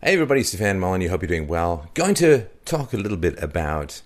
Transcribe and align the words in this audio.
Hey 0.00 0.12
everybody, 0.12 0.44
Stefan 0.44 0.78
Molyneux. 0.78 1.08
Hope 1.08 1.22
you're 1.22 1.26
doing 1.28 1.48
well. 1.48 1.90
Going 1.94 2.14
to 2.14 2.46
talk 2.64 2.92
a 2.92 2.96
little 2.96 3.16
bit 3.16 3.36
about 3.42 4.00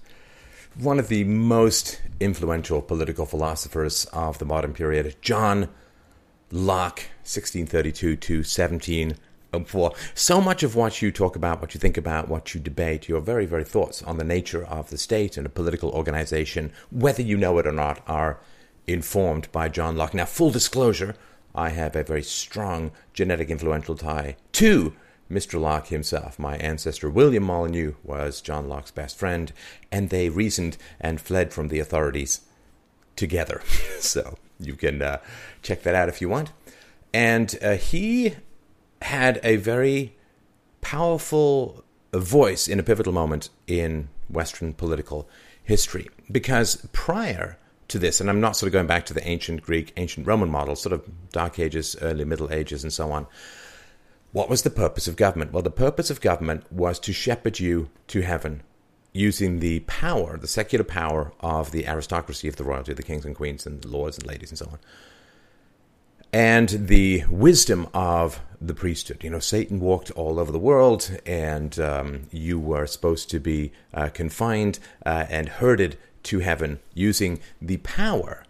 one 0.75 0.99
of 0.99 1.09
the 1.09 1.25
most 1.25 2.01
influential 2.19 2.81
political 2.81 3.27
philosophers 3.27 4.07
of 4.07 4.39
the 4.39 4.47
modern 4.47 4.73
period, 4.73 5.15
John 5.21 5.69
Locke, 6.51 7.01
1632 7.25 8.17
to 8.17 8.37
1704. 8.37 9.93
So 10.15 10.41
much 10.41 10.63
of 10.63 10.75
what 10.75 11.03
you 11.03 11.13
talk 11.13 11.37
about, 11.37 11.61
what 11.61 11.75
you 11.75 11.79
think 11.79 11.99
about, 11.99 12.27
what 12.27 12.55
you 12.55 12.61
debate, 12.63 13.07
your 13.07 13.21
very, 13.21 13.45
very 13.45 13.65
thoughts 13.65 14.03
on 14.03 14.17
the 14.17 14.25
nature 14.25 14.65
of 14.65 14.89
the 14.89 14.97
state 14.97 15.37
and 15.37 15.45
a 15.45 15.51
political 15.51 15.91
organization, 15.91 16.73
whether 16.91 17.21
you 17.21 17.37
know 17.37 17.59
it 17.59 17.67
or 17.67 17.73
not, 17.73 18.03
are 18.07 18.41
informed 18.87 19.53
by 19.53 19.69
John 19.69 19.99
Locke. 19.99 20.15
Now, 20.15 20.25
full 20.25 20.51
disclosure, 20.51 21.17
I 21.55 21.69
have 21.69 21.95
a 21.95 22.03
very 22.03 22.23
strong 22.23 22.93
genetic 23.13 23.51
influential 23.51 23.95
tie 23.95 24.37
to 24.53 24.95
Mr. 25.31 25.61
Locke 25.61 25.89
himself. 25.89 26.39
My 26.39 26.57
ancestor 26.57 27.09
William 27.09 27.45
Molyneux 27.45 27.95
was 28.03 28.41
John 28.41 28.69
Locke's 28.69 28.91
best 28.91 29.19
friend, 29.19 29.53
and 29.91 30.11
they 30.11 30.29
reasoned 30.29 30.77
and 31.01 31.21
fled 31.21 31.53
from 31.53 31.69
the 31.69 31.79
authorities 31.79 32.43
together. 33.17 33.63
so 33.99 34.37
you 34.59 34.75
can 34.75 35.03
uh, 35.03 35.19
check 35.63 35.83
that 35.83 35.95
out 35.95 36.09
if 36.09 36.21
you 36.21 36.29
want. 36.29 36.53
And 37.15 37.59
uh, 37.63 37.75
he 37.75 38.35
had 39.03 39.41
a 39.43 39.57
very 39.57 40.17
powerful 40.81 41.85
voice 42.13 42.69
in 42.69 42.79
a 42.79 42.83
pivotal 42.83 43.13
moment 43.13 43.49
in 43.67 44.09
Western 44.29 44.73
political 44.73 45.29
history 45.63 46.09
because 46.31 46.87
prior 46.93 47.59
to 47.89 47.99
this, 47.99 48.21
and 48.21 48.31
I'm 48.31 48.41
not 48.41 48.57
sort 48.57 48.69
of 48.69 48.73
going 48.73 48.87
back 48.87 49.07
to 49.07 49.15
the 49.15 49.27
ancient 49.27 49.63
Greek, 49.63 49.93
ancient 49.97 50.27
Roman 50.27 50.51
model, 50.51 50.77
sort 50.77 50.93
of 50.93 51.05
Dark 51.31 51.59
Ages, 51.59 51.97
early 52.01 52.25
Middle 52.25 52.53
Ages, 52.53 52.83
and 52.83 52.93
so 52.93 53.13
on. 53.13 53.27
What 54.33 54.49
was 54.49 54.63
the 54.63 54.71
purpose 54.71 55.07
of 55.07 55.17
government? 55.17 55.53
Well, 55.53 55.63
the 55.63 55.71
purpose 55.71 56.11
of 56.11 56.21
government 56.21 56.71
was 56.73 56.99
to 57.01 57.13
shepherd 57.13 57.61
you 57.61 57.91
to 58.09 58.23
heaven 58.23 58.63
using 59.13 59.61
the 59.61 59.81
power, 59.81 60.39
the 60.39 60.49
secular 60.49 60.85
power 60.85 61.33
of 61.41 61.71
the 61.71 61.87
aristocracy 61.87 62.49
of 62.49 62.57
the 62.57 62.65
royalty, 62.65 62.95
the 62.95 63.03
kings 63.03 63.27
and 63.27 63.37
queens 63.37 63.67
and 63.67 63.85
lords 63.85 64.17
and 64.17 64.27
ladies 64.27 64.51
and 64.51 64.59
so 64.59 64.67
on. 64.73 64.79
And 66.33 66.71
the 66.71 67.25
wisdom 67.29 67.89
of 67.93 68.41
the 68.59 68.73
priesthood. 68.73 69.23
You 69.23 69.29
know, 69.29 69.39
Satan 69.39 69.81
walked 69.81 70.11
all 70.13 70.39
over 70.39 70.51
the 70.51 70.59
world, 70.59 71.19
and 71.27 71.79
um, 71.79 72.23
you 72.31 72.59
were 72.59 72.87
supposed 72.87 73.29
to 73.31 73.41
be 73.41 73.73
uh, 73.93 74.09
confined 74.09 74.79
uh, 75.05 75.27
and 75.29 75.49
herded 75.49 75.99
to 76.25 76.39
heaven 76.39 76.81
using 76.95 77.41
the 77.61 77.79
power 77.79 78.45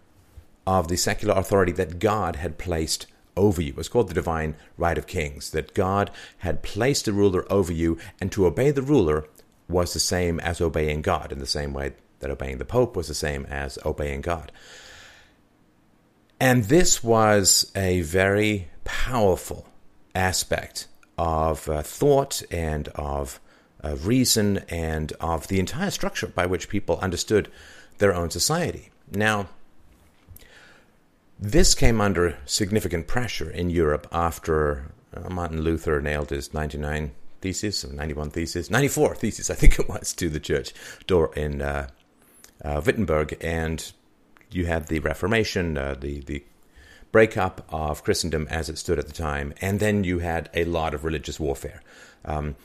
of 0.65 0.87
the 0.87 0.95
secular 0.95 1.37
authority 1.37 1.73
that 1.73 1.99
God 1.99 2.37
had 2.37 2.57
placed 2.57 3.07
over 3.35 3.61
you. 3.61 3.69
It 3.69 3.77
was 3.77 3.89
called 3.89 4.09
the 4.09 4.13
divine 4.13 4.55
right 4.77 4.97
of 4.97 5.07
kings, 5.07 5.51
that 5.51 5.73
God 5.73 6.11
had 6.39 6.63
placed 6.63 7.07
a 7.07 7.13
ruler 7.13 7.45
over 7.51 7.73
you, 7.73 7.97
and 8.19 8.31
to 8.31 8.45
obey 8.45 8.71
the 8.71 8.81
ruler 8.81 9.25
was 9.67 9.93
the 9.93 9.99
same 9.99 10.39
as 10.39 10.61
obeying 10.61 11.01
God, 11.01 11.31
in 11.31 11.39
the 11.39 11.45
same 11.45 11.73
way 11.73 11.93
that 12.19 12.31
obeying 12.31 12.57
the 12.57 12.65
Pope 12.65 12.95
was 12.95 13.07
the 13.07 13.13
same 13.13 13.45
as 13.45 13.77
obeying 13.85 14.21
God. 14.21 14.51
And 16.39 16.65
this 16.65 17.03
was 17.03 17.71
a 17.75 18.01
very 18.01 18.67
powerful 18.83 19.67
aspect 20.13 20.87
of 21.17 21.69
uh, 21.69 21.81
thought 21.81 22.41
and 22.51 22.87
of 22.89 23.39
uh, 23.83 23.95
reason 23.97 24.59
and 24.69 25.13
of 25.19 25.47
the 25.47 25.59
entire 25.59 25.91
structure 25.91 26.27
by 26.27 26.45
which 26.45 26.69
people 26.69 26.97
understood 26.99 27.49
their 27.97 28.13
own 28.13 28.29
society. 28.29 28.89
Now, 29.11 29.47
this 31.43 31.75
came 31.75 31.99
under 31.99 32.37
significant 32.45 33.05
pressure 33.05 33.51
in 33.51 33.69
Europe 33.69 34.07
after 34.13 34.93
uh, 35.13 35.29
Martin 35.29 35.61
Luther 35.61 35.99
nailed 35.99 36.29
his 36.29 36.53
99 36.53 37.11
thesis, 37.41 37.83
or 37.83 37.91
91 37.91 38.29
thesis, 38.29 38.69
94 38.69 39.15
thesis, 39.15 39.49
I 39.49 39.55
think 39.55 39.77
it 39.77 39.89
was, 39.89 40.13
to 40.13 40.29
the 40.29 40.39
church 40.39 40.73
door 41.05 41.35
in 41.35 41.61
uh, 41.61 41.89
uh, 42.63 42.81
Wittenberg. 42.85 43.37
And 43.41 43.91
you 44.51 44.67
had 44.67 44.87
the 44.87 44.99
Reformation, 44.99 45.77
uh, 45.77 45.97
the, 45.99 46.21
the 46.21 46.45
breakup 47.11 47.65
of 47.67 48.05
Christendom 48.05 48.47
as 48.49 48.69
it 48.69 48.77
stood 48.77 48.97
at 48.97 49.07
the 49.07 49.13
time. 49.13 49.53
And 49.59 49.81
then 49.81 50.05
you 50.05 50.19
had 50.19 50.49
a 50.53 50.63
lot 50.63 50.93
of 50.93 51.03
religious 51.03 51.41
warfare. 51.41 51.81
Um, 52.23 52.55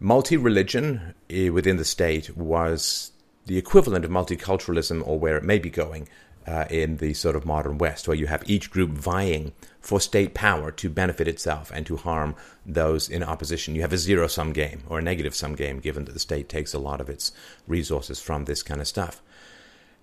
multi 0.00 0.36
religion 0.36 1.14
eh, 1.30 1.50
within 1.50 1.76
the 1.76 1.84
state 1.84 2.36
was 2.36 3.12
the 3.46 3.56
equivalent 3.56 4.04
of 4.04 4.10
multiculturalism 4.10 5.06
or 5.06 5.16
where 5.16 5.36
it 5.36 5.44
may 5.44 5.60
be 5.60 5.70
going 5.70 6.08
uh, 6.46 6.66
in 6.70 6.98
the 6.98 7.12
sort 7.14 7.36
of 7.36 7.44
modern 7.44 7.78
West, 7.78 8.06
where 8.06 8.16
you 8.16 8.26
have 8.26 8.48
each 8.48 8.70
group 8.70 8.90
vying 8.90 9.52
for 9.80 10.00
state 10.00 10.34
power 10.34 10.70
to 10.70 10.88
benefit 10.88 11.28
itself 11.28 11.70
and 11.74 11.86
to 11.86 11.96
harm 11.96 12.34
those 12.64 13.08
in 13.08 13.22
opposition. 13.22 13.74
You 13.74 13.82
have 13.82 13.92
a 13.92 13.98
zero 13.98 14.26
sum 14.26 14.52
game 14.52 14.82
or 14.88 14.98
a 14.98 15.02
negative 15.02 15.34
sum 15.34 15.54
game, 15.54 15.80
given 15.80 16.04
that 16.04 16.12
the 16.12 16.20
state 16.20 16.48
takes 16.48 16.72
a 16.72 16.78
lot 16.78 17.00
of 17.00 17.10
its 17.10 17.32
resources 17.66 18.20
from 18.20 18.44
this 18.44 18.62
kind 18.62 18.80
of 18.80 18.86
stuff. 18.86 19.22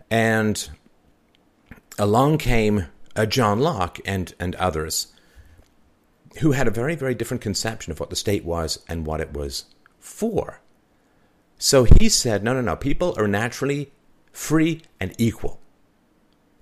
And 0.10 0.70
along 1.98 2.40
came 2.40 2.88
uh, 3.16 3.26
John 3.26 3.60
Locke 3.60 4.00
and, 4.06 4.34
and 4.40 4.56
others 4.56 5.08
who 6.40 6.52
had 6.52 6.68
a 6.68 6.72
very, 6.72 6.96
very 6.96 7.16
different 7.16 7.42
conception 7.42 7.92
of 7.92 8.00
what 8.00 8.10
the 8.10 8.16
state 8.16 8.44
was 8.44 8.84
and 8.88 9.06
what 9.06 9.22
it 9.22 9.34
was 9.34 9.66
for. 10.00 10.62
So 11.58 11.86
he 11.86 12.10
said, 12.10 12.44
no, 12.44 12.54
no, 12.54 12.62
no, 12.62 12.76
people 12.76 13.14
are 13.18 13.28
naturally 13.28 13.92
free 14.32 14.82
and 15.00 15.14
equal 15.18 15.60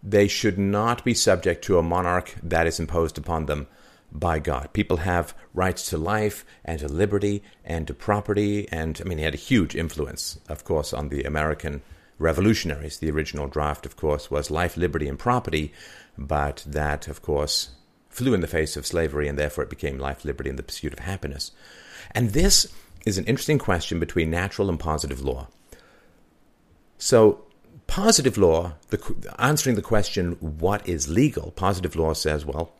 they 0.04 0.28
should 0.28 0.58
not 0.58 1.04
be 1.04 1.14
subject 1.14 1.64
to 1.66 1.78
a 1.78 1.84
monarch 1.84 2.36
that 2.42 2.68
is 2.68 2.80
imposed 2.80 3.18
upon 3.18 3.46
them 3.46 3.68
by 4.12 4.40
God. 4.40 4.74
People 4.74 4.98
have 4.98 5.34
rights 5.54 5.90
to 5.90 5.98
life 5.98 6.44
and 6.66 6.80
to 6.80 6.88
liberty 6.88 7.44
and 7.64 7.88
to 7.88 7.94
property. 7.94 8.68
And 8.72 9.00
I 9.00 9.08
mean, 9.08 9.20
he 9.20 9.24
had 9.24 9.34
a 9.34 9.38
huge 9.38 9.76
influence, 9.76 10.40
of 10.50 10.64
course, 10.64 10.94
on 10.94 11.10
the 11.10 11.24
American 11.24 11.82
revolutionaries. 12.20 12.98
The 12.98 13.12
original 13.12 13.48
draft, 13.48 13.86
of 13.86 13.96
course, 13.96 14.30
was 14.30 14.52
life, 14.52 14.76
liberty, 14.78 15.08
and 15.08 15.18
property, 15.18 15.74
but 16.18 16.64
that, 16.68 17.08
of 17.08 17.22
course, 17.22 17.72
flew 18.10 18.34
in 18.34 18.42
the 18.42 18.48
face 18.48 18.76
of 18.76 18.86
slavery, 18.86 19.28
and 19.28 19.40
therefore 19.40 19.64
it 19.64 19.70
became 19.70 19.98
life, 19.98 20.26
liberty, 20.26 20.50
and 20.50 20.60
the 20.60 20.64
pursuit 20.64 20.94
of 20.94 21.00
happiness. 21.00 21.52
And 22.12 22.32
this 22.32 22.68
is 23.06 23.18
an 23.18 23.26
interesting 23.26 23.58
question 23.58 24.00
between 24.00 24.30
natural 24.30 24.70
and 24.70 24.80
positive 24.80 25.22
law. 25.22 25.48
So, 26.98 27.46
positive 27.92 28.38
law, 28.38 28.72
the, 28.88 29.34
answering 29.38 29.76
the 29.76 29.82
question, 29.82 30.38
what 30.40 30.88
is 30.88 31.10
legal, 31.10 31.52
positive 31.52 31.94
law 31.94 32.14
says, 32.14 32.46
well, 32.46 32.72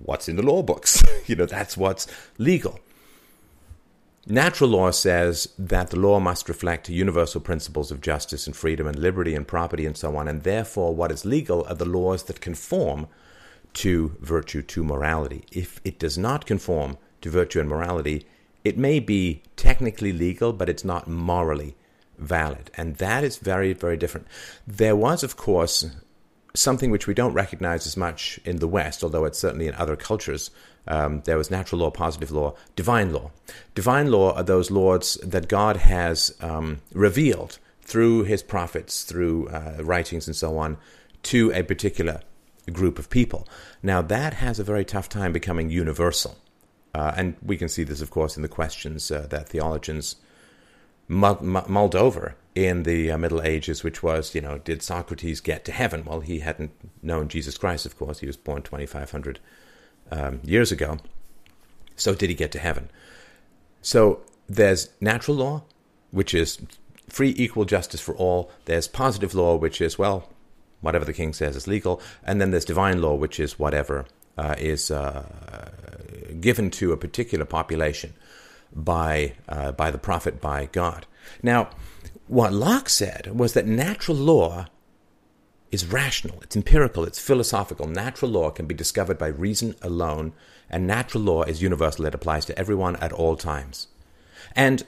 what's 0.00 0.28
in 0.28 0.34
the 0.34 0.42
law 0.42 0.60
books? 0.60 1.04
you 1.26 1.36
know, 1.36 1.46
that's 1.46 1.76
what's 1.76 2.08
legal. 2.36 2.80
Natural 4.26 4.68
law 4.68 4.90
says 4.90 5.48
that 5.56 5.90
the 5.90 5.98
law 6.00 6.18
must 6.18 6.48
reflect 6.48 6.88
universal 6.88 7.40
principles 7.40 7.92
of 7.92 8.00
justice 8.00 8.48
and 8.48 8.56
freedom 8.56 8.88
and 8.88 8.98
liberty 8.98 9.36
and 9.36 9.46
property 9.46 9.86
and 9.86 9.96
so 9.96 10.16
on, 10.16 10.26
and 10.26 10.42
therefore 10.42 10.92
what 10.96 11.12
is 11.12 11.24
legal 11.24 11.64
are 11.68 11.76
the 11.76 11.84
laws 11.84 12.24
that 12.24 12.40
conform 12.40 13.06
to 13.72 14.16
virtue, 14.20 14.62
to 14.62 14.82
morality. 14.82 15.44
If 15.52 15.80
it 15.84 16.00
does 16.00 16.18
not 16.18 16.44
conform 16.44 16.98
to 17.20 17.30
virtue 17.30 17.60
and 17.60 17.68
morality, 17.68 18.26
it 18.64 18.76
may 18.76 18.98
be 18.98 19.44
technically 19.54 20.12
legal, 20.12 20.52
but 20.52 20.68
it's 20.68 20.84
not 20.84 21.06
morally 21.06 21.76
valid. 22.18 22.70
And 22.76 22.96
that 22.96 23.24
is 23.24 23.36
very, 23.38 23.72
very 23.72 23.96
different. 23.96 24.26
There 24.66 24.96
was, 24.96 25.22
of 25.22 25.36
course, 25.36 25.86
something 26.54 26.90
which 26.90 27.06
we 27.06 27.14
don't 27.14 27.34
recognize 27.34 27.86
as 27.86 27.96
much 27.96 28.40
in 28.44 28.56
the 28.56 28.68
West, 28.68 29.04
although 29.04 29.24
it's 29.24 29.38
certainly 29.38 29.68
in 29.68 29.74
other 29.74 29.96
cultures. 29.96 30.50
Um, 30.88 31.22
there 31.24 31.36
was 31.36 31.50
natural 31.50 31.80
law, 31.80 31.90
positive 31.90 32.30
law, 32.30 32.54
divine 32.76 33.12
law. 33.12 33.32
Divine 33.74 34.10
law 34.10 34.34
are 34.34 34.42
those 34.42 34.70
laws 34.70 35.14
that 35.22 35.48
God 35.48 35.76
has 35.76 36.34
um, 36.40 36.80
revealed 36.92 37.58
through 37.82 38.24
his 38.24 38.42
prophets, 38.42 39.02
through 39.04 39.48
uh, 39.48 39.76
writings 39.80 40.26
and 40.26 40.36
so 40.36 40.58
on, 40.58 40.76
to 41.24 41.52
a 41.52 41.62
particular 41.62 42.20
group 42.72 42.98
of 42.98 43.10
people. 43.10 43.46
Now, 43.82 44.02
that 44.02 44.34
has 44.34 44.58
a 44.58 44.64
very 44.64 44.84
tough 44.84 45.08
time 45.08 45.32
becoming 45.32 45.70
universal. 45.70 46.36
Uh, 46.94 47.12
and 47.16 47.36
we 47.42 47.56
can 47.56 47.68
see 47.68 47.84
this, 47.84 48.00
of 48.00 48.10
course, 48.10 48.36
in 48.36 48.42
the 48.42 48.48
questions 48.48 49.10
uh, 49.10 49.26
that 49.30 49.48
theologians 49.48 50.16
mulled 51.08 51.94
in 52.54 52.84
the 52.84 53.10
uh, 53.10 53.18
Middle 53.18 53.42
Ages, 53.42 53.84
which 53.84 54.02
was, 54.02 54.34
you 54.34 54.40
know, 54.40 54.58
did 54.58 54.82
Socrates 54.82 55.40
get 55.40 55.64
to 55.66 55.72
heaven? 55.72 56.04
Well, 56.04 56.20
he 56.20 56.40
hadn't 56.40 56.72
known 57.02 57.28
Jesus 57.28 57.58
Christ, 57.58 57.84
of 57.84 57.98
course. 57.98 58.20
He 58.20 58.26
was 58.26 58.36
born 58.36 58.62
2,500 58.62 59.38
um, 60.10 60.40
years 60.42 60.72
ago. 60.72 60.98
So, 61.96 62.14
did 62.14 62.30
he 62.30 62.34
get 62.34 62.52
to 62.52 62.58
heaven? 62.58 62.90
So, 63.82 64.22
there's 64.48 64.88
natural 65.00 65.36
law, 65.36 65.64
which 66.10 66.32
is 66.32 66.58
free, 67.08 67.34
equal 67.36 67.66
justice 67.66 68.00
for 68.00 68.14
all. 68.14 68.50
There's 68.64 68.88
positive 68.88 69.34
law, 69.34 69.56
which 69.56 69.80
is, 69.80 69.98
well, 69.98 70.30
whatever 70.80 71.04
the 71.04 71.12
king 71.12 71.32
says 71.32 71.56
is 71.56 71.66
legal. 71.66 72.00
And 72.24 72.40
then 72.40 72.50
there's 72.52 72.64
divine 72.64 73.02
law, 73.02 73.14
which 73.14 73.38
is 73.38 73.58
whatever 73.58 74.06
uh, 74.38 74.54
is 74.58 74.90
uh, 74.90 75.24
given 76.40 76.70
to 76.70 76.92
a 76.92 76.96
particular 76.96 77.44
population 77.44 78.14
by, 78.76 79.34
uh, 79.48 79.72
by 79.72 79.90
the 79.90 79.98
prophet, 79.98 80.40
by 80.40 80.66
God. 80.66 81.06
Now, 81.42 81.70
what 82.28 82.52
Locke 82.52 82.88
said 82.88 83.30
was 83.34 83.54
that 83.54 83.66
natural 83.66 84.16
law 84.16 84.66
is 85.72 85.86
rational, 85.86 86.40
it's 86.42 86.56
empirical, 86.56 87.04
it's 87.04 87.18
philosophical. 87.18 87.86
Natural 87.86 88.30
law 88.30 88.50
can 88.50 88.66
be 88.66 88.74
discovered 88.74 89.18
by 89.18 89.26
reason 89.28 89.74
alone, 89.82 90.32
and 90.70 90.86
natural 90.86 91.24
law 91.24 91.42
is 91.42 91.62
universal. 91.62 92.06
It 92.06 92.14
applies 92.14 92.44
to 92.46 92.58
everyone 92.58 92.96
at 92.96 93.12
all 93.12 93.36
times. 93.36 93.88
And 94.54 94.84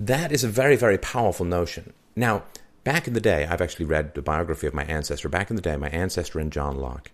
that 0.00 0.32
is 0.32 0.44
a 0.44 0.48
very, 0.48 0.76
very 0.76 0.98
powerful 0.98 1.46
notion. 1.46 1.92
Now, 2.16 2.44
back 2.84 3.06
in 3.06 3.14
the 3.14 3.20
day, 3.20 3.46
I've 3.46 3.60
actually 3.60 3.86
read 3.86 4.14
the 4.14 4.22
biography 4.22 4.66
of 4.66 4.74
my 4.74 4.84
ancestor. 4.84 5.28
Back 5.28 5.50
in 5.50 5.56
the 5.56 5.62
day, 5.62 5.76
my 5.76 5.88
ancestor 5.88 6.38
and 6.38 6.52
John 6.52 6.78
Locke 6.78 7.10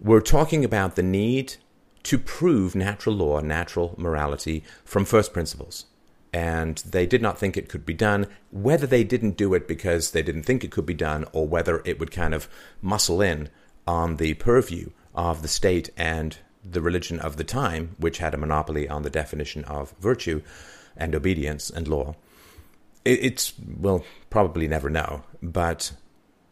were 0.00 0.20
talking 0.20 0.64
about 0.64 0.96
the 0.96 1.02
need 1.02 1.56
to 2.04 2.18
prove 2.18 2.74
natural 2.74 3.14
law, 3.14 3.40
natural 3.40 3.94
morality 3.96 4.64
from 4.84 5.04
first 5.04 5.32
principles. 5.32 5.86
And 6.32 6.78
they 6.78 7.06
did 7.06 7.20
not 7.20 7.38
think 7.38 7.56
it 7.56 7.68
could 7.68 7.84
be 7.84 7.94
done, 7.94 8.26
whether 8.50 8.86
they 8.86 9.04
didn't 9.04 9.36
do 9.36 9.52
it 9.54 9.68
because 9.68 10.12
they 10.12 10.22
didn't 10.22 10.44
think 10.44 10.64
it 10.64 10.70
could 10.70 10.86
be 10.86 10.94
done, 10.94 11.26
or 11.32 11.46
whether 11.46 11.82
it 11.84 11.98
would 11.98 12.10
kind 12.10 12.32
of 12.32 12.48
muscle 12.80 13.20
in 13.20 13.50
on 13.86 14.16
the 14.16 14.34
purview 14.34 14.90
of 15.14 15.42
the 15.42 15.48
state 15.48 15.90
and 15.96 16.38
the 16.64 16.80
religion 16.80 17.18
of 17.18 17.36
the 17.36 17.44
time, 17.44 17.94
which 17.98 18.18
had 18.18 18.34
a 18.34 18.38
monopoly 18.38 18.88
on 18.88 19.02
the 19.02 19.10
definition 19.10 19.64
of 19.64 19.92
virtue 20.00 20.42
and 20.96 21.14
obedience 21.14 21.68
and 21.70 21.88
law. 21.88 22.14
It's, 23.04 23.52
we'll 23.58 24.04
probably 24.30 24.68
never 24.68 24.88
know, 24.88 25.24
but 25.42 25.92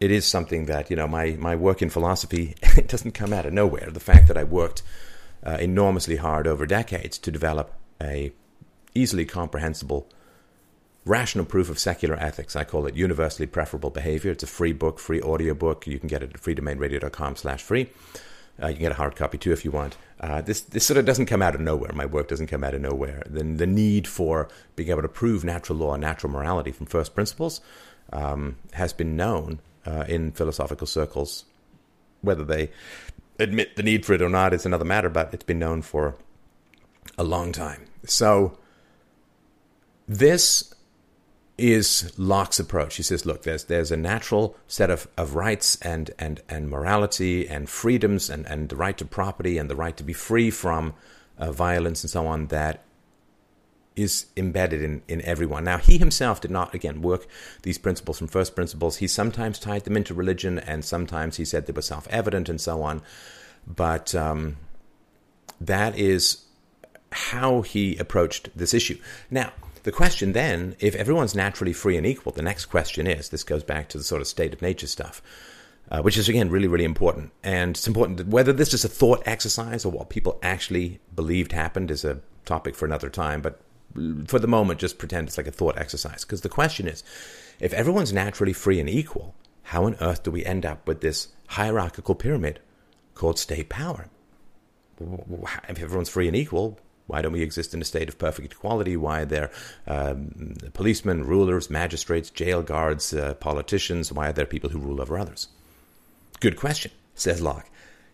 it 0.00 0.10
is 0.10 0.26
something 0.26 0.66
that, 0.66 0.90
you 0.90 0.96
know, 0.96 1.06
my, 1.06 1.36
my 1.38 1.54
work 1.54 1.80
in 1.80 1.90
philosophy 1.90 2.54
it 2.62 2.88
doesn't 2.88 3.12
come 3.12 3.32
out 3.32 3.46
of 3.46 3.52
nowhere. 3.52 3.88
The 3.90 4.00
fact 4.00 4.28
that 4.28 4.36
I 4.36 4.44
worked 4.44 4.82
uh, 5.44 5.58
enormously 5.60 6.16
hard 6.16 6.46
over 6.46 6.66
decades 6.66 7.18
to 7.18 7.30
develop 7.30 7.72
a 8.02 8.32
easily 8.94 9.24
comprehensible 9.24 10.08
rational 11.04 11.44
proof 11.44 11.70
of 11.70 11.78
secular 11.78 12.16
ethics. 12.16 12.56
I 12.56 12.64
call 12.64 12.86
it 12.86 12.94
universally 12.94 13.46
preferable 13.46 13.90
behavior. 13.90 14.32
It's 14.32 14.42
a 14.42 14.48
free 14.48 14.72
book, 14.72 14.98
free 14.98 15.20
audio 15.20 15.54
book. 15.54 15.86
You 15.86 15.98
can 15.98 16.08
get 16.08 16.22
it 16.22 16.34
at 16.34 16.40
freedomainradio.com 16.40 17.36
slash 17.36 17.62
free. 17.62 17.88
Uh, 18.62 18.68
you 18.68 18.74
can 18.74 18.82
get 18.82 18.92
a 18.92 18.96
hard 18.96 19.16
copy 19.16 19.38
too 19.38 19.52
if 19.52 19.64
you 19.64 19.70
want. 19.70 19.96
Uh, 20.20 20.42
this 20.42 20.60
this 20.60 20.84
sort 20.84 20.98
of 20.98 21.06
doesn't 21.06 21.26
come 21.26 21.40
out 21.40 21.54
of 21.54 21.60
nowhere. 21.62 21.92
My 21.94 22.04
work 22.04 22.28
doesn't 22.28 22.48
come 22.48 22.62
out 22.62 22.74
of 22.74 22.82
nowhere. 22.82 23.22
The, 23.26 23.42
the 23.42 23.66
need 23.66 24.06
for 24.06 24.48
being 24.76 24.90
able 24.90 25.02
to 25.02 25.08
prove 25.08 25.44
natural 25.44 25.78
law 25.78 25.94
and 25.94 26.02
natural 26.02 26.30
morality 26.30 26.72
from 26.72 26.86
first 26.86 27.14
principles 27.14 27.62
um, 28.12 28.56
has 28.72 28.92
been 28.92 29.16
known 29.16 29.60
uh, 29.86 30.04
in 30.08 30.32
philosophical 30.32 30.86
circles. 30.86 31.46
Whether 32.20 32.44
they 32.44 32.70
admit 33.40 33.76
the 33.76 33.82
need 33.82 34.04
for 34.06 34.12
it 34.12 34.22
or 34.22 34.28
not 34.28 34.52
is 34.52 34.66
another 34.66 34.84
matter, 34.84 35.08
but 35.08 35.32
it's 35.32 35.44
been 35.44 35.58
known 35.58 35.82
for 35.82 36.16
a 37.18 37.24
long 37.24 37.52
time. 37.52 37.86
So 38.04 38.58
this 40.06 40.74
is 41.58 42.12
Locke's 42.18 42.58
approach. 42.58 42.96
He 42.96 43.02
says, 43.02 43.26
look, 43.26 43.42
there's 43.42 43.64
there's 43.64 43.90
a 43.90 43.96
natural 43.96 44.56
set 44.66 44.90
of, 44.90 45.08
of 45.16 45.34
rights 45.34 45.76
and, 45.82 46.10
and, 46.18 46.40
and 46.48 46.70
morality 46.70 47.48
and 47.48 47.68
freedoms 47.68 48.30
and, 48.30 48.46
and 48.46 48.68
the 48.68 48.76
right 48.76 48.96
to 48.98 49.04
property 49.04 49.58
and 49.58 49.68
the 49.68 49.76
right 49.76 49.96
to 49.96 50.04
be 50.04 50.14
free 50.14 50.50
from 50.50 50.94
uh, 51.38 51.52
violence 51.52 52.02
and 52.02 52.10
so 52.10 52.26
on 52.26 52.46
that 52.46 52.84
is 54.02 54.26
embedded 54.36 54.82
in, 54.82 55.02
in 55.08 55.20
everyone. 55.22 55.64
Now, 55.64 55.78
he 55.78 55.98
himself 55.98 56.40
did 56.40 56.50
not, 56.50 56.74
again, 56.74 57.02
work 57.02 57.26
these 57.62 57.78
principles 57.78 58.18
from 58.18 58.28
first 58.28 58.54
principles. 58.54 58.98
He 58.98 59.06
sometimes 59.06 59.58
tied 59.58 59.84
them 59.84 59.96
into 59.96 60.14
religion 60.14 60.58
and 60.58 60.84
sometimes 60.84 61.36
he 61.36 61.44
said 61.44 61.66
they 61.66 61.72
were 61.72 61.82
self 61.82 62.08
evident 62.08 62.48
and 62.48 62.60
so 62.60 62.82
on. 62.82 63.02
But 63.66 64.14
um, 64.14 64.56
that 65.60 65.98
is 65.98 66.44
how 67.12 67.62
he 67.62 67.96
approached 67.98 68.50
this 68.56 68.74
issue. 68.74 68.98
Now, 69.30 69.52
the 69.82 69.92
question 69.92 70.32
then, 70.32 70.76
if 70.78 70.94
everyone's 70.94 71.34
naturally 71.34 71.72
free 71.72 71.96
and 71.96 72.06
equal, 72.06 72.32
the 72.32 72.42
next 72.42 72.66
question 72.66 73.06
is 73.06 73.28
this 73.28 73.44
goes 73.44 73.64
back 73.64 73.88
to 73.88 73.98
the 73.98 74.04
sort 74.04 74.20
of 74.20 74.28
state 74.28 74.52
of 74.52 74.62
nature 74.62 74.86
stuff, 74.86 75.22
uh, 75.90 76.02
which 76.02 76.18
is 76.18 76.28
again 76.28 76.50
really, 76.50 76.68
really 76.68 76.84
important. 76.84 77.32
And 77.42 77.76
it's 77.76 77.88
important 77.88 78.18
that 78.18 78.28
whether 78.28 78.52
this 78.52 78.74
is 78.74 78.84
a 78.84 78.88
thought 78.88 79.22
exercise 79.26 79.84
or 79.84 79.92
what 79.92 80.10
people 80.10 80.38
actually 80.42 81.00
believed 81.14 81.52
happened 81.52 81.90
is 81.90 82.04
a 82.04 82.20
topic 82.44 82.74
for 82.74 82.84
another 82.84 83.08
time. 83.08 83.40
But 83.40 83.60
for 84.26 84.38
the 84.38 84.46
moment, 84.46 84.80
just 84.80 84.98
pretend 84.98 85.28
it's 85.28 85.36
like 85.36 85.46
a 85.46 85.52
thought 85.52 85.78
exercise. 85.78 86.24
Because 86.24 86.42
the 86.42 86.48
question 86.48 86.86
is 86.86 87.02
if 87.58 87.72
everyone's 87.72 88.12
naturally 88.12 88.52
free 88.52 88.80
and 88.80 88.88
equal, 88.88 89.34
how 89.64 89.84
on 89.84 89.96
earth 90.00 90.22
do 90.22 90.30
we 90.30 90.44
end 90.44 90.64
up 90.66 90.86
with 90.86 91.00
this 91.00 91.28
hierarchical 91.48 92.14
pyramid 92.14 92.60
called 93.14 93.38
state 93.38 93.68
power? 93.68 94.08
If 95.68 95.80
everyone's 95.80 96.08
free 96.08 96.26
and 96.26 96.36
equal, 96.36 96.78
why 97.06 97.22
don't 97.22 97.32
we 97.32 97.42
exist 97.42 97.74
in 97.74 97.80
a 97.80 97.84
state 97.84 98.08
of 98.08 98.18
perfect 98.18 98.52
equality? 98.52 98.96
Why 98.96 99.22
are 99.22 99.26
there 99.26 99.50
um, 99.86 100.54
policemen, 100.74 101.24
rulers, 101.24 101.70
magistrates, 101.70 102.30
jail 102.30 102.62
guards, 102.62 103.12
uh, 103.12 103.34
politicians? 103.34 104.12
Why 104.12 104.28
are 104.28 104.32
there 104.32 104.46
people 104.46 104.70
who 104.70 104.78
rule 104.78 105.00
over 105.00 105.18
others? 105.18 105.48
Good 106.38 106.56
question, 106.56 106.92
says 107.14 107.40
Locke. 107.40 107.68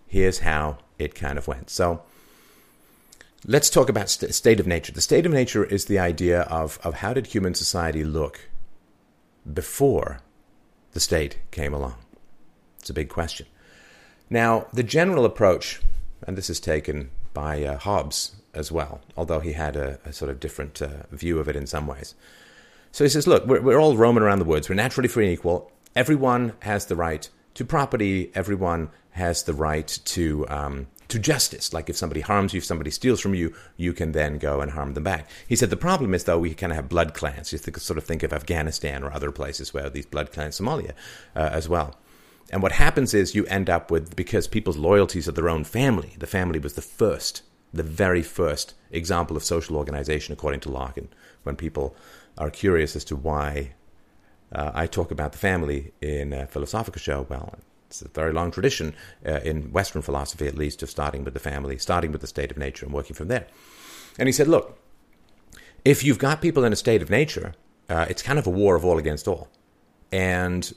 Here's 0.07 0.39
how 0.39 0.79
it 0.99 1.15
kind 1.15 1.37
of 1.37 1.47
went. 1.47 1.69
So 1.69 2.03
let's 3.45 3.71
talk 3.71 3.89
about 3.89 4.09
st- 4.11 4.35
state 4.35 4.61
of 4.61 4.67
nature. 4.67 4.93
The 4.93 5.01
state 5.01 5.27
of 5.27 5.33
nature 5.33 5.65
is 5.65 5.85
the 5.85 5.99
idea 5.99 6.43
of, 6.43 6.79
of 6.83 6.95
how 6.95 7.13
did 7.13 7.27
human 7.27 7.55
society 7.55 8.05
look 8.05 8.49
before 9.53 10.21
the 10.93 11.01
state 11.01 11.39
came 11.51 11.75
along? 11.75 11.97
It's 12.79 12.91
a 12.91 12.95
big 12.95 13.09
question. 13.09 13.47
Now, 14.31 14.67
the 14.73 14.83
general 14.83 15.25
approach, 15.25 15.81
and 16.27 16.37
this 16.37 16.51
is 16.51 16.61
taken 16.61 17.11
by 17.35 17.65
uh, 17.65 17.79
Hobbes 17.79 18.37
as 18.55 18.73
well, 18.73 19.01
although 19.17 19.41
he 19.41 19.53
had 19.53 19.77
a, 19.77 19.99
a 20.05 20.13
sort 20.13 20.31
of 20.31 20.41
different 20.41 20.81
uh, 20.81 20.89
view 21.13 21.39
of 21.39 21.49
it 21.49 21.57
in 21.57 21.67
some 21.67 21.87
ways. 21.87 22.15
So 22.93 23.05
he 23.05 23.11
says, 23.11 23.27
look, 23.27 23.47
we're, 23.47 23.61
we're 23.61 23.79
all 23.79 23.97
roaming 23.97 24.23
around 24.23 24.39
the 24.39 24.47
woods. 24.47 24.69
We're 24.69 24.75
naturally 24.75 25.09
free 25.09 25.27
and 25.27 25.35
equal. 25.35 25.71
Everyone 25.95 26.55
has 26.61 26.87
the 26.87 26.97
right 26.97 27.29
to 27.55 27.65
property. 27.65 28.33
Everyone 28.35 28.89
has 29.11 29.43
the 29.45 29.53
right 29.53 29.87
to 30.07 30.49
um, 30.49 30.87
to 31.09 31.19
justice. 31.19 31.73
Like 31.73 31.89
if 31.89 31.97
somebody 31.97 32.21
harms 32.21 32.53
you, 32.53 32.59
if 32.59 32.65
somebody 32.65 32.91
steals 32.91 33.21
from 33.21 33.35
you, 33.35 33.55
you 33.77 33.93
can 33.93 34.13
then 34.13 34.39
go 34.39 34.61
and 34.61 34.73
harm 34.73 34.95
them 34.95 35.05
back. 35.05 35.29
He 35.49 35.57
said 35.57 35.71
the 35.71 35.77
problem 35.77 36.15
is 36.15 36.25
though 36.25 36.39
we 36.39 36.55
kind 36.55 36.73
of 36.73 36.77
have 36.77 36.89
blood 36.89 37.15
clans. 37.15 37.53
You 37.53 37.59
think, 37.59 37.79
sort 37.79 37.99
of 37.99 38.05
think 38.05 38.23
of 38.23 38.33
Afghanistan 38.33 39.03
or 39.03 39.13
other 39.13 39.33
places 39.33 39.73
where 39.73 39.91
these 39.91 40.07
blood 40.07 40.33
clans, 40.33 40.59
Somalia 40.59 40.93
uh, 41.35 41.51
as 41.53 41.69
well. 41.69 41.97
And 42.51 42.63
what 42.63 42.73
happens 42.73 43.13
is 43.13 43.35
you 43.35 43.45
end 43.47 43.69
up 43.69 43.91
with 43.91 44.15
because 44.15 44.47
people's 44.47 44.77
loyalties 44.77 45.29
are 45.29 45.33
their 45.33 45.49
own 45.49 45.65
family. 45.65 46.15
The 46.19 46.29
family 46.29 46.59
was 46.59 46.75
the 46.75 46.83
first 46.83 47.43
the 47.73 47.83
very 47.83 48.23
first 48.23 48.75
example 48.91 49.37
of 49.37 49.45
social 49.45 49.77
organization, 49.77 50.33
according 50.33 50.61
to 50.61 50.71
Larkin. 50.71 51.09
When 51.43 51.57
people 51.57 51.95
are 52.39 52.51
curious 52.51 52.97
as 52.97 53.05
to 53.05 53.17
why 53.17 53.75
uh, 54.53 54.71
I 54.75 54.87
talk 54.87 55.11
about 55.11 55.33
the 55.33 55.39
family 55.39 55.93
in 56.01 56.33
a 56.33 56.47
philosophical 56.47 57.01
show, 57.01 57.27
well, 57.29 57.55
it's 57.87 58.03
a 58.03 58.09
very 58.09 58.33
long 58.33 58.51
tradition 58.51 58.95
uh, 59.25 59.41
in 59.45 59.73
Western 59.73 60.03
philosophy, 60.03 60.47
at 60.47 60.57
least, 60.57 60.83
of 60.83 60.91
starting 60.91 61.25
with 61.25 61.35
the 61.35 61.41
family, 61.41 61.79
starting 61.79 62.13
with 62.13 62.21
the 62.21 62.27
state 62.27 62.51
of 62.51 62.59
nature, 62.59 62.85
and 62.85 62.95
working 62.95 63.15
from 63.15 63.29
there. 63.29 63.47
And 64.19 64.29
he 64.29 64.33
said, 64.33 64.49
look, 64.49 64.79
if 65.85 66.03
you've 66.03 66.19
got 66.19 66.43
people 66.43 66.65
in 66.65 66.73
a 66.73 66.77
state 66.77 67.03
of 67.03 67.11
nature, 67.11 67.55
uh, 67.89 68.07
it's 68.09 68.23
kind 68.23 68.39
of 68.39 68.47
a 68.47 68.51
war 68.51 68.75
of 68.77 68.85
all 68.85 68.99
against 68.99 69.29
all. 69.29 69.49
And 70.11 70.75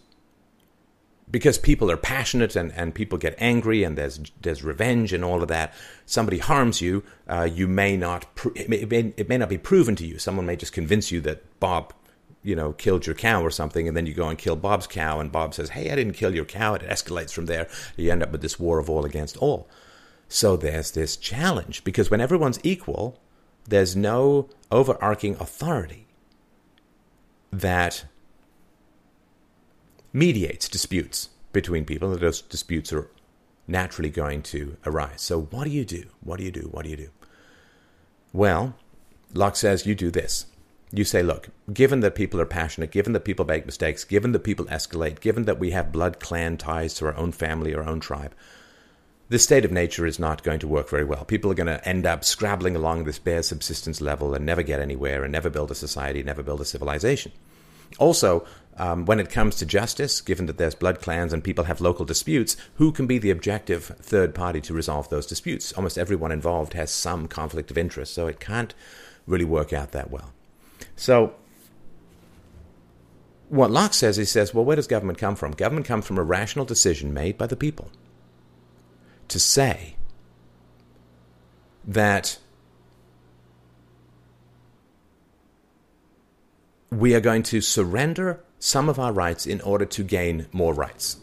because 1.32 1.58
people 1.58 1.92
are 1.92 1.98
passionate 1.98 2.56
and, 2.56 2.72
and 2.74 2.94
people 2.94 3.18
get 3.18 3.36
angry 3.38 3.84
and 3.84 3.98
there's 3.98 4.20
there's 4.42 4.64
revenge 4.64 5.14
and 5.14 5.24
all 5.24 5.42
of 5.42 5.48
that. 5.48 5.74
Somebody 6.06 6.40
harms 6.40 6.82
you, 6.82 7.04
uh, 7.28 7.48
you 7.52 7.68
may 7.68 7.98
not 7.98 8.34
pr- 8.36 8.50
it, 8.56 8.70
may, 8.70 8.78
it, 8.78 8.90
may, 8.90 9.14
it 9.16 9.30
may 9.30 9.38
not 9.38 9.50
be 9.50 9.58
proven 9.58 9.96
to 9.98 10.06
you. 10.06 10.18
Someone 10.18 10.46
may 10.46 10.56
just 10.56 10.74
convince 10.74 11.12
you 11.12 11.22
that 11.22 11.60
Bob, 11.60 11.94
you 12.44 12.56
know, 12.56 12.74
killed 12.74 13.06
your 13.06 13.16
cow 13.16 13.44
or 13.44 13.50
something, 13.50 13.88
and 13.88 13.96
then 13.96 14.06
you 14.06 14.14
go 14.14 14.30
and 14.30 14.38
kill 14.38 14.56
Bob's 14.56 14.88
cow, 14.88 15.20
and 15.20 15.32
Bob 15.32 15.54
says, 15.54 15.70
"Hey, 15.70 15.92
I 15.92 15.96
didn't 15.96 16.14
kill 16.14 16.34
your 16.34 16.46
cow." 16.46 16.74
It 16.74 16.82
escalates 16.84 17.34
from 17.34 17.48
there. 17.48 17.68
You 17.98 18.12
end 18.12 18.24
up 18.24 18.32
with 18.32 18.42
this 18.42 18.60
war 18.60 18.80
of 18.80 18.90
all 18.90 19.06
against 19.06 19.38
all. 19.38 19.68
So 20.28 20.56
there's 20.56 20.92
this 20.92 21.18
challenge 21.18 21.84
because 21.84 22.12
when 22.12 22.22
everyone's 22.22 22.60
equal, 22.64 23.20
there's 23.68 23.96
no 23.96 24.50
overarching 24.72 25.36
authority 25.36 26.08
that 27.52 28.06
mediates 30.14 30.70
disputes 30.70 31.30
between 31.52 31.86
people, 31.86 32.16
those 32.16 32.42
disputes 32.42 32.94
are 32.94 33.10
naturally 33.68 34.10
going 34.10 34.42
to 34.42 34.78
arise. 34.86 35.22
So, 35.22 35.42
what 35.42 35.66
do 35.66 35.72
you 35.72 35.86
do? 35.86 36.06
What 36.22 36.38
do 36.38 36.44
you 36.44 36.52
do? 36.52 36.70
What 36.72 36.84
do 36.84 36.90
you 36.90 36.98
do? 36.98 37.10
Well, 38.34 38.76
Locke 39.34 39.56
says 39.56 39.86
you 39.86 39.96
do 39.96 40.12
this. 40.12 40.46
You 40.92 41.04
say, 41.04 41.22
look, 41.22 41.50
given 41.72 42.00
that 42.00 42.16
people 42.16 42.42
are 42.42 42.46
passionate, 42.46 42.92
given 42.92 43.14
that 43.14 43.26
people 43.26 43.46
make 43.46 43.66
mistakes, 43.66 44.04
given 44.04 44.32
that 44.32 44.40
people 44.40 44.66
escalate, 44.66 45.20
given 45.20 45.46
that 45.46 45.60
we 45.60 45.70
have 45.72 45.92
blood 45.92 46.20
clan 46.20 46.58
ties 46.58 46.96
to 46.96 47.06
our 47.06 47.16
own 47.16 47.32
family, 47.32 47.76
our 47.76 47.84
own 47.84 48.00
tribe, 48.00 48.34
this 49.30 49.44
state 49.44 49.66
of 49.66 49.72
nature 49.72 50.08
is 50.08 50.18
not 50.18 50.42
going 50.42 50.58
to 50.60 50.68
work 50.68 50.90
very 50.90 51.04
well. 51.04 51.24
People 51.24 51.52
are 51.52 51.56
going 51.56 51.68
to 51.68 51.88
end 51.88 52.08
up 52.08 52.24
scrabbling 52.24 52.76
along 52.76 53.04
this 53.04 53.20
bare 53.20 53.44
subsistence 53.44 54.02
level 54.02 54.34
and 54.34 54.44
never 54.44 54.64
get 54.64 54.80
anywhere 54.80 55.24
and 55.24 55.32
never 55.32 55.52
build 55.52 55.70
a 55.70 55.76
society, 55.76 56.24
never 56.24 56.42
build 56.42 56.62
a 56.62 56.66
civilization. 56.66 57.32
Also, 58.00 58.46
um, 58.78 59.06
when 59.06 59.20
it 59.20 59.30
comes 59.30 59.56
to 59.58 59.68
justice, 59.68 60.22
given 60.22 60.48
that 60.48 60.58
there's 60.58 60.74
blood 60.74 61.02
clans 61.02 61.34
and 61.34 61.44
people 61.44 61.66
have 61.66 61.82
local 61.82 62.06
disputes, 62.06 62.58
who 62.76 62.92
can 62.92 63.06
be 63.06 63.20
the 63.20 63.30
objective 63.30 63.84
third 64.02 64.34
party 64.34 64.62
to 64.62 64.74
resolve 64.74 65.10
those 65.10 65.28
disputes? 65.28 65.74
Almost 65.74 66.00
everyone 66.00 66.32
involved 66.32 66.74
has 66.74 66.90
some 66.90 67.28
conflict 67.28 67.70
of 67.70 67.78
interest, 67.78 68.14
so 68.14 68.26
it 68.26 68.40
can't 68.40 68.74
really 69.28 69.46
work 69.46 69.72
out 69.74 69.92
that 69.92 70.10
well. 70.10 70.34
So, 71.00 71.34
what 73.48 73.72
Locke 73.72 73.94
says, 73.94 74.18
he 74.18 74.26
says, 74.26 74.54
well, 74.54 74.66
where 74.66 74.76
does 74.76 74.86
government 74.86 75.18
come 75.18 75.38
from? 75.38 75.54
Government 75.54 75.88
comes 75.88 76.06
from 76.06 76.18
a 76.18 76.24
rational 76.24 76.66
decision 76.66 77.14
made 77.14 77.38
by 77.38 77.48
the 77.48 77.56
people 77.56 77.90
to 79.30 79.40
say 79.40 79.96
that 81.86 82.38
we 86.92 87.16
are 87.16 87.22
going 87.22 87.44
to 87.44 87.62
surrender 87.62 88.44
some 88.60 88.90
of 88.90 89.00
our 89.00 89.14
rights 89.14 89.48
in 89.48 89.62
order 89.62 89.86
to 89.86 90.04
gain 90.04 90.48
more 90.52 90.74
rights. 90.74 91.16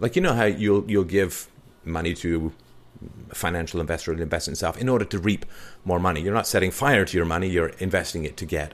Like 0.00 0.16
you 0.16 0.22
know 0.22 0.32
how 0.32 0.44
you'll 0.44 0.90
you'll 0.90 1.04
give 1.04 1.48
money 1.84 2.14
to 2.14 2.50
a 3.30 3.34
financial 3.34 3.78
investor 3.78 4.16
to 4.16 4.22
invest 4.22 4.48
in 4.48 4.52
itself 4.52 4.78
in 4.78 4.88
order 4.88 5.04
to 5.04 5.18
reap 5.18 5.44
more 5.84 6.00
money. 6.00 6.22
You're 6.22 6.32
not 6.32 6.46
setting 6.46 6.70
fire 6.70 7.04
to 7.04 7.16
your 7.16 7.26
money, 7.26 7.50
you're 7.50 7.74
investing 7.78 8.24
it 8.24 8.38
to 8.38 8.46
get 8.46 8.72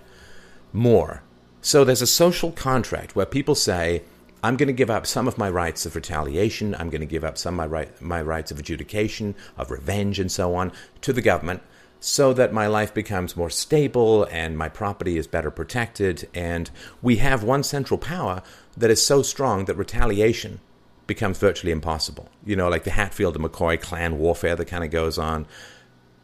more. 0.73 1.23
So 1.61 1.85
there's 1.85 2.03
a 2.03 2.07
social 2.07 2.53
contract 2.53 3.15
where 3.15 3.27
people 3.27 3.55
say, 3.55 4.03
I'm 4.43 4.57
going 4.57 4.67
to 4.67 4.73
give 4.73 4.91
up 4.91 5.07
some 5.07 5.29
of 5.29 5.39
my 5.39 5.49
rights 5.49 5.87
of 5.87 5.95
retaliation, 5.95 6.75
I'm 6.75 6.91
going 6.91 7.01
to 7.01 7.07
give 7.07 7.25
up 7.25 7.39
some 7.39 7.55
of 7.55 7.59
my, 7.59 7.67
right, 7.67 8.03
my 8.03 8.21
rights 8.21 8.51
of 8.51 8.59
adjudication, 8.59 9.37
of 9.57 9.71
revenge, 9.71 10.19
and 10.19 10.33
so 10.33 10.55
on 10.55 10.73
to 11.03 11.13
the 11.13 11.23
government 11.23 11.63
so 12.03 12.33
that 12.33 12.53
my 12.53 12.67
life 12.67 12.93
becomes 12.93 13.37
more 13.37 13.49
stable 13.49 14.25
and 14.25 14.59
my 14.59 14.69
property 14.69 15.17
is 15.17 15.29
better 15.29 15.53
protected. 15.53 16.29
And 16.35 16.69
we 17.01 17.17
have 17.19 17.45
one 17.45 17.63
central 17.63 17.97
power 17.97 18.43
that 18.77 18.91
is 18.91 19.07
so 19.07 19.23
strong 19.23 19.67
that 19.67 19.77
retaliation 19.77 20.59
becomes 21.07 21.39
virtually 21.39 21.71
impossible. 21.71 22.29
You 22.45 22.57
know, 22.57 22.69
like 22.69 22.83
the 22.83 22.91
Hatfield 22.91 23.37
and 23.37 23.45
McCoy 23.45 23.81
clan 23.81 24.19
warfare 24.19 24.57
that 24.57 24.65
kind 24.65 24.83
of 24.83 24.91
goes 24.91 25.17
on. 25.17 25.47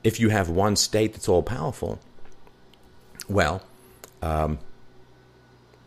If 0.02 0.18
you 0.18 0.30
have 0.30 0.48
one 0.48 0.74
state 0.74 1.12
that's 1.12 1.28
all 1.28 1.44
powerful, 1.44 2.00
well, 3.28 3.62
um, 4.22 4.58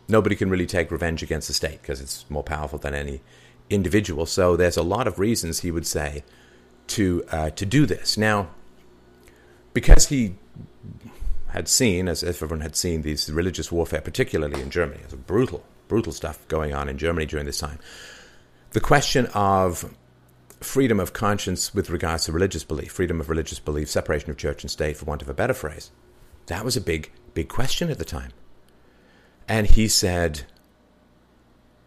nobody 0.08 0.36
can 0.36 0.50
really 0.50 0.66
take 0.66 0.90
revenge 0.90 1.22
against 1.22 1.48
the 1.48 1.54
state 1.54 1.80
because 1.82 2.00
it's 2.00 2.24
more 2.28 2.42
powerful 2.42 2.78
than 2.78 2.94
any 2.94 3.20
individual. 3.70 4.26
So 4.26 4.56
there's 4.56 4.76
a 4.76 4.82
lot 4.82 5.06
of 5.06 5.18
reasons 5.18 5.60
he 5.60 5.70
would 5.70 5.86
say 5.86 6.24
to 6.88 7.24
uh, 7.30 7.50
to 7.50 7.66
do 7.66 7.86
this. 7.86 8.16
Now, 8.16 8.48
because 9.72 10.08
he 10.08 10.34
had 11.48 11.68
seen, 11.68 12.08
as 12.08 12.22
everyone 12.22 12.60
had 12.60 12.76
seen, 12.76 13.02
these 13.02 13.30
religious 13.30 13.70
warfare, 13.70 14.00
particularly 14.00 14.60
in 14.60 14.70
Germany, 14.70 15.00
it's 15.04 15.14
brutal, 15.14 15.62
brutal 15.86 16.12
stuff 16.12 16.46
going 16.48 16.72
on 16.74 16.88
in 16.88 16.96
Germany 16.96 17.26
during 17.26 17.46
this 17.46 17.58
time. 17.58 17.78
The 18.70 18.80
question 18.80 19.26
of 19.34 19.94
freedom 20.60 20.98
of 20.98 21.12
conscience 21.12 21.74
with 21.74 21.90
regards 21.90 22.24
to 22.24 22.32
religious 22.32 22.64
belief, 22.64 22.92
freedom 22.92 23.20
of 23.20 23.28
religious 23.28 23.58
belief, 23.58 23.90
separation 23.90 24.30
of 24.30 24.38
church 24.38 24.62
and 24.62 24.70
state, 24.70 24.96
for 24.96 25.04
want 25.04 25.20
of 25.20 25.28
a 25.28 25.34
better 25.34 25.52
phrase, 25.52 25.90
that 26.46 26.64
was 26.64 26.76
a 26.76 26.80
big, 26.80 27.10
big 27.34 27.48
question 27.48 27.90
at 27.90 27.98
the 27.98 28.04
time. 28.04 28.32
And 29.48 29.66
he 29.66 29.88
said, 29.88 30.42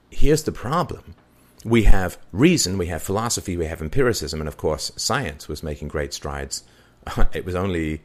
here's 0.10 0.44
the 0.44 0.52
problem. 0.52 1.16
We 1.64 1.84
have 1.84 2.18
reason, 2.32 2.78
we 2.78 2.88
have 2.88 3.02
philosophy, 3.02 3.58
we 3.58 3.66
have 3.66 3.82
empiricism, 3.82 4.40
and 4.40 4.48
of 4.48 4.58
course, 4.58 4.92
science 4.96 5.48
was 5.48 5.64
making 5.64 5.88
great 5.88 6.14
strides. 6.14 6.64
it 7.34 7.46
was 7.46 7.56
only 7.56 8.02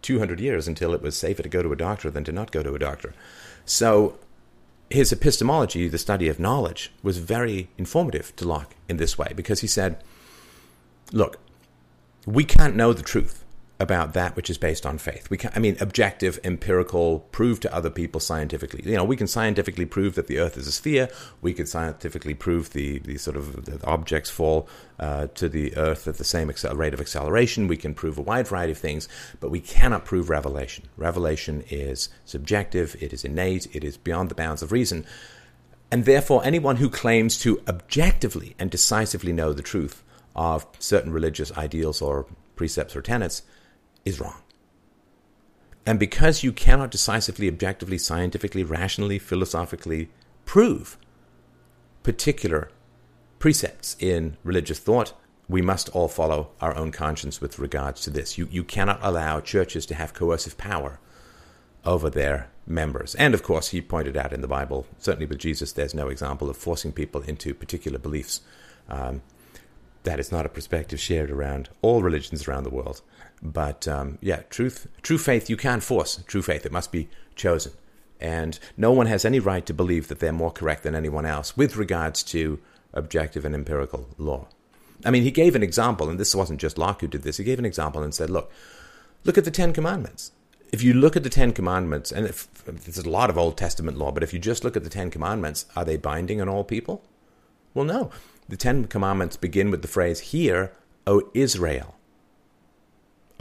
200 0.00 0.40
years 0.40 0.66
until 0.66 0.94
it 0.94 1.02
was 1.02 1.16
safer 1.16 1.42
to 1.42 1.48
go 1.48 1.62
to 1.62 1.72
a 1.72 1.76
doctor 1.76 2.10
than 2.10 2.24
to 2.24 2.32
not 2.32 2.50
go 2.50 2.62
to 2.62 2.74
a 2.74 2.78
doctor. 2.78 3.14
So, 3.64 4.18
his 4.90 5.12
epistemology, 5.12 5.88
the 5.88 5.98
study 5.98 6.28
of 6.28 6.40
knowledge, 6.40 6.92
was 7.02 7.18
very 7.18 7.70
informative 7.78 8.34
to 8.36 8.46
Locke 8.46 8.74
in 8.88 8.98
this 8.98 9.16
way 9.16 9.32
because 9.34 9.60
he 9.60 9.66
said, 9.66 10.02
Look, 11.12 11.38
we 12.26 12.44
can't 12.44 12.76
know 12.76 12.92
the 12.92 13.02
truth 13.02 13.44
about 13.82 14.14
that 14.14 14.36
which 14.36 14.48
is 14.48 14.56
based 14.56 14.86
on 14.86 14.96
faith. 14.96 15.28
We 15.28 15.36
can, 15.36 15.50
I 15.54 15.58
mean, 15.58 15.76
objective, 15.80 16.38
empirical, 16.44 17.20
prove 17.32 17.58
to 17.60 17.74
other 17.74 17.90
people 17.90 18.20
scientifically. 18.20 18.82
You 18.84 18.96
know, 18.96 19.04
we 19.04 19.16
can 19.16 19.26
scientifically 19.26 19.86
prove 19.86 20.14
that 20.14 20.28
the 20.28 20.38
Earth 20.38 20.56
is 20.56 20.68
a 20.68 20.72
sphere. 20.72 21.08
We 21.40 21.52
can 21.52 21.66
scientifically 21.66 22.34
prove 22.34 22.70
the, 22.70 23.00
the 23.00 23.18
sort 23.18 23.36
of 23.36 23.64
the 23.64 23.84
objects 23.84 24.30
fall 24.30 24.68
uh, 25.00 25.26
to 25.34 25.48
the 25.48 25.76
Earth 25.76 26.06
at 26.06 26.18
the 26.18 26.24
same 26.24 26.50
rate 26.74 26.94
of 26.94 27.00
acceleration. 27.00 27.66
We 27.66 27.76
can 27.76 27.92
prove 27.92 28.18
a 28.18 28.22
wide 28.22 28.48
variety 28.48 28.72
of 28.72 28.78
things, 28.78 29.08
but 29.40 29.50
we 29.50 29.60
cannot 29.60 30.04
prove 30.04 30.30
revelation. 30.30 30.84
Revelation 30.96 31.64
is 31.68 32.08
subjective. 32.24 32.96
It 33.00 33.12
is 33.12 33.24
innate. 33.24 33.66
It 33.74 33.82
is 33.82 33.96
beyond 33.96 34.28
the 34.28 34.36
bounds 34.36 34.62
of 34.62 34.70
reason. 34.70 35.04
And 35.90 36.04
therefore, 36.04 36.42
anyone 36.44 36.76
who 36.76 36.88
claims 36.88 37.38
to 37.40 37.60
objectively 37.68 38.54
and 38.58 38.70
decisively 38.70 39.32
know 39.32 39.52
the 39.52 39.60
truth 39.60 40.04
of 40.34 40.66
certain 40.78 41.12
religious 41.12 41.52
ideals 41.58 42.00
or 42.00 42.26
precepts 42.56 42.94
or 42.94 43.02
tenets 43.02 43.42
is 44.04 44.20
wrong. 44.20 44.42
And 45.84 45.98
because 45.98 46.42
you 46.42 46.52
cannot 46.52 46.90
decisively, 46.90 47.48
objectively, 47.48 47.98
scientifically, 47.98 48.62
rationally, 48.62 49.18
philosophically 49.18 50.10
prove 50.44 50.96
particular 52.02 52.70
precepts 53.38 53.96
in 53.98 54.36
religious 54.44 54.78
thought, 54.78 55.12
we 55.48 55.60
must 55.60 55.88
all 55.90 56.08
follow 56.08 56.50
our 56.60 56.74
own 56.76 56.92
conscience 56.92 57.40
with 57.40 57.58
regards 57.58 58.00
to 58.02 58.10
this. 58.10 58.38
You, 58.38 58.48
you 58.50 58.62
cannot 58.62 59.00
allow 59.02 59.40
churches 59.40 59.84
to 59.86 59.94
have 59.94 60.14
coercive 60.14 60.56
power 60.56 61.00
over 61.84 62.08
their 62.08 62.48
members. 62.66 63.14
And 63.16 63.34
of 63.34 63.42
course, 63.42 63.68
he 63.68 63.80
pointed 63.80 64.16
out 64.16 64.32
in 64.32 64.40
the 64.40 64.48
Bible, 64.48 64.86
certainly 64.98 65.26
with 65.26 65.38
Jesus, 65.38 65.72
there's 65.72 65.94
no 65.94 66.08
example 66.08 66.48
of 66.48 66.56
forcing 66.56 66.92
people 66.92 67.22
into 67.22 67.54
particular 67.54 67.98
beliefs. 67.98 68.40
Um, 68.88 69.22
that 70.04 70.20
is 70.20 70.32
not 70.32 70.46
a 70.46 70.48
perspective 70.48 71.00
shared 71.00 71.30
around 71.30 71.68
all 71.80 72.02
religions 72.02 72.46
around 72.46 72.64
the 72.64 72.70
world. 72.70 73.02
But 73.42 73.88
um, 73.88 74.18
yeah, 74.20 74.42
truth, 74.50 74.86
true 75.02 75.18
faith, 75.18 75.50
you 75.50 75.56
can't 75.56 75.82
force 75.82 76.22
true 76.26 76.42
faith. 76.42 76.64
It 76.64 76.72
must 76.72 76.92
be 76.92 77.08
chosen. 77.34 77.72
And 78.20 78.58
no 78.76 78.92
one 78.92 79.06
has 79.06 79.24
any 79.24 79.40
right 79.40 79.66
to 79.66 79.74
believe 79.74 80.06
that 80.06 80.20
they're 80.20 80.32
more 80.32 80.52
correct 80.52 80.84
than 80.84 80.94
anyone 80.94 81.26
else 81.26 81.56
with 81.56 81.76
regards 81.76 82.22
to 82.24 82.60
objective 82.92 83.44
and 83.44 83.54
empirical 83.54 84.08
law. 84.16 84.46
I 85.04 85.10
mean, 85.10 85.24
he 85.24 85.32
gave 85.32 85.56
an 85.56 85.62
example, 85.64 86.08
and 86.08 86.20
this 86.20 86.34
wasn't 86.34 86.60
just 86.60 86.78
Locke 86.78 87.00
who 87.00 87.08
did 87.08 87.22
this. 87.24 87.38
He 87.38 87.44
gave 87.44 87.58
an 87.58 87.64
example 87.64 88.02
and 88.02 88.14
said, 88.14 88.30
look, 88.30 88.52
look 89.24 89.36
at 89.36 89.44
the 89.44 89.50
Ten 89.50 89.72
Commandments. 89.72 90.30
If 90.70 90.82
you 90.82 90.94
look 90.94 91.16
at 91.16 91.24
the 91.24 91.28
Ten 91.28 91.52
Commandments, 91.52 92.12
and 92.12 92.26
if, 92.26 92.46
there's 92.64 92.98
a 92.98 93.10
lot 93.10 93.28
of 93.28 93.36
Old 93.36 93.58
Testament 93.58 93.98
law, 93.98 94.12
but 94.12 94.22
if 94.22 94.32
you 94.32 94.38
just 94.38 94.62
look 94.62 94.76
at 94.76 94.84
the 94.84 94.90
Ten 94.90 95.10
Commandments, 95.10 95.66
are 95.74 95.84
they 95.84 95.96
binding 95.96 96.40
on 96.40 96.48
all 96.48 96.62
people? 96.62 97.02
Well, 97.74 97.84
no. 97.84 98.10
The 98.48 98.56
Ten 98.56 98.84
Commandments 98.84 99.36
begin 99.36 99.72
with 99.72 99.82
the 99.82 99.88
phrase, 99.88 100.20
Hear, 100.20 100.72
O 101.08 101.28
Israel. 101.34 101.96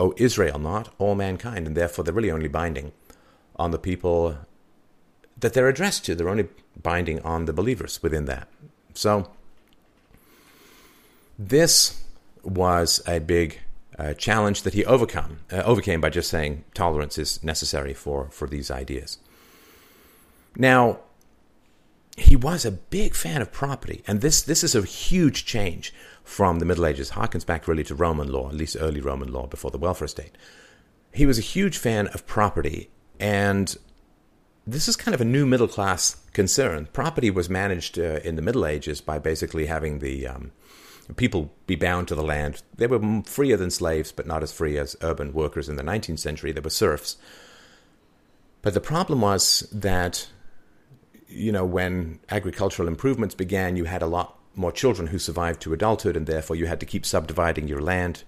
O 0.01 0.15
Israel, 0.17 0.58
not 0.58 0.91
all 0.98 1.13
mankind, 1.13 1.67
and 1.67 1.77
therefore 1.77 2.03
they're 2.03 2.13
really 2.13 2.31
only 2.31 2.48
binding 2.48 2.91
on 3.55 3.70
the 3.70 3.77
people 3.77 4.36
that 5.38 5.53
they're 5.53 5.67
addressed 5.67 6.03
to. 6.05 6.15
They're 6.15 6.27
only 6.27 6.48
binding 6.81 7.20
on 7.22 7.46
the 7.46 7.53
believers 7.53 8.01
within 8.01 8.25
that. 8.25 8.48
So, 8.96 9.29
this 11.38 12.03
was 12.41 13.00
a 13.08 13.20
big 13.20 13.60
uh, 14.00 14.15
challenge 14.15 14.63
that 14.63 14.74
he 14.74 14.84
overcome, 14.86 15.41
uh, 15.51 15.58
overcame 15.58 16.01
by 16.01 16.10
just 16.10 16.31
saying 16.31 16.63
tolerance 16.74 17.20
is 17.20 17.43
necessary 17.43 17.93
for, 17.93 18.27
for 18.31 18.48
these 18.48 18.72
ideas. 18.72 19.20
Now, 20.58 21.00
he 22.18 22.36
was 22.36 22.65
a 22.65 22.72
big 22.72 23.15
fan 23.15 23.41
of 23.41 23.51
property, 23.51 24.03
and 24.08 24.22
this, 24.22 24.41
this 24.41 24.63
is 24.63 24.75
a 24.75 24.84
huge 24.84 25.46
change 25.46 25.94
from 26.24 26.60
the 26.60 26.65
Middle 26.65 26.86
Ages, 26.86 27.12
harkens 27.12 27.46
back 27.46 27.68
really 27.68 27.84
to 27.86 27.96
Roman 27.96 28.32
law, 28.32 28.50
at 28.50 28.56
least 28.56 28.77
early 28.80 29.01
Roman 29.01 29.32
law 29.32 29.48
before 29.48 29.72
the 29.72 29.77
welfare 29.77 30.08
state. 30.08 30.38
He 31.13 31.25
was 31.25 31.38
a 31.38 31.41
huge 31.41 31.77
fan 31.77 32.08
of 32.08 32.25
property, 32.25 32.89
and 33.20 33.75
this 34.65 34.88
is 34.88 34.96
kind 34.96 35.15
of 35.15 35.22
a 35.22 35.25
new 35.25 35.46
middle 35.46 35.68
class 35.68 36.18
concern. 36.34 36.88
Property 36.94 37.30
was 37.30 37.50
managed 37.50 37.98
uh, 37.98 38.20
in 38.24 38.36
the 38.36 38.41
Middle 38.41 38.65
Ages 38.65 39.01
by 39.01 39.20
basically 39.20 39.65
having 39.65 40.00
the 40.00 40.27
um, 40.27 40.51
people 41.15 41.51
be 41.68 41.75
bound 41.75 42.08
to 42.08 42.15
the 42.15 42.24
land. 42.24 42.62
They 42.75 42.88
were 42.88 43.24
freer 43.25 43.58
than 43.58 43.72
slaves, 43.72 44.12
but 44.12 44.27
not 44.27 44.44
as 44.44 44.51
free 44.51 44.77
as 44.77 44.96
urban 45.01 45.34
workers 45.34 45.70
in 45.70 45.75
the 45.75 45.84
19th 45.84 46.20
century. 46.20 46.51
They 46.51 46.62
were 46.62 46.70
serfs. 46.70 47.18
But 48.62 48.74
the 48.74 48.82
problem 48.82 49.22
was 49.22 49.68
that, 49.72 50.30
you 51.31 51.51
know, 51.51 51.65
when 51.65 52.19
agricultural 52.29 52.88
improvements 52.88 53.35
began, 53.35 53.75
you 53.75 53.85
had 53.85 54.01
a 54.01 54.07
lot 54.07 54.38
more 54.55 54.71
children 54.71 55.07
who 55.07 55.19
survived 55.19 55.61
to 55.61 55.73
adulthood, 55.73 56.17
and 56.17 56.27
therefore 56.27 56.55
you 56.55 56.65
had 56.65 56.79
to 56.79 56.85
keep 56.85 57.05
subdividing 57.05 57.67
your 57.67 57.81
land, 57.81 58.23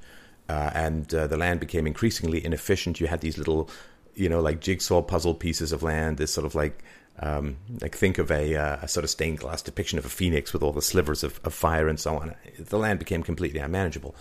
uh, 0.50 0.72
and 0.74 1.13
uh, 1.13 1.27
the 1.27 1.38
land 1.38 1.60
became 1.60 1.86
increasingly 1.86 2.43
inefficient. 2.43 3.00
You 3.00 3.07
had 3.07 3.22
these 3.22 3.38
little, 3.38 3.69
you 4.15 4.29
know, 4.29 4.39
like 4.39 4.62
jigsaw 4.62 5.01
puzzle 5.01 5.33
pieces 5.33 5.72
of 5.72 5.83
land. 5.83 6.17
This 6.17 6.33
sort 6.33 6.45
of 6.45 6.55
like, 6.55 6.83
um, 7.19 7.57
like 7.81 7.95
think 7.95 8.17
of 8.17 8.31
a, 8.31 8.55
uh, 8.55 8.77
a, 8.81 8.88
sort 8.88 9.03
of 9.03 9.10
stained 9.10 9.39
glass 9.39 9.62
depiction 9.62 10.00
of 10.00 10.05
a 10.05 10.10
phoenix 10.10 10.53
with 10.53 10.63
all 10.63 10.72
the 10.72 10.81
slivers 10.81 11.24
of, 11.24 11.39
of 11.43 11.53
fire 11.53 11.88
and 11.88 12.00
so 12.00 12.17
on. 12.17 12.36
The 12.57 12.79
land 12.79 13.00
became 13.00 13.24
completely 13.24 13.60
unmanageable, 13.60 14.15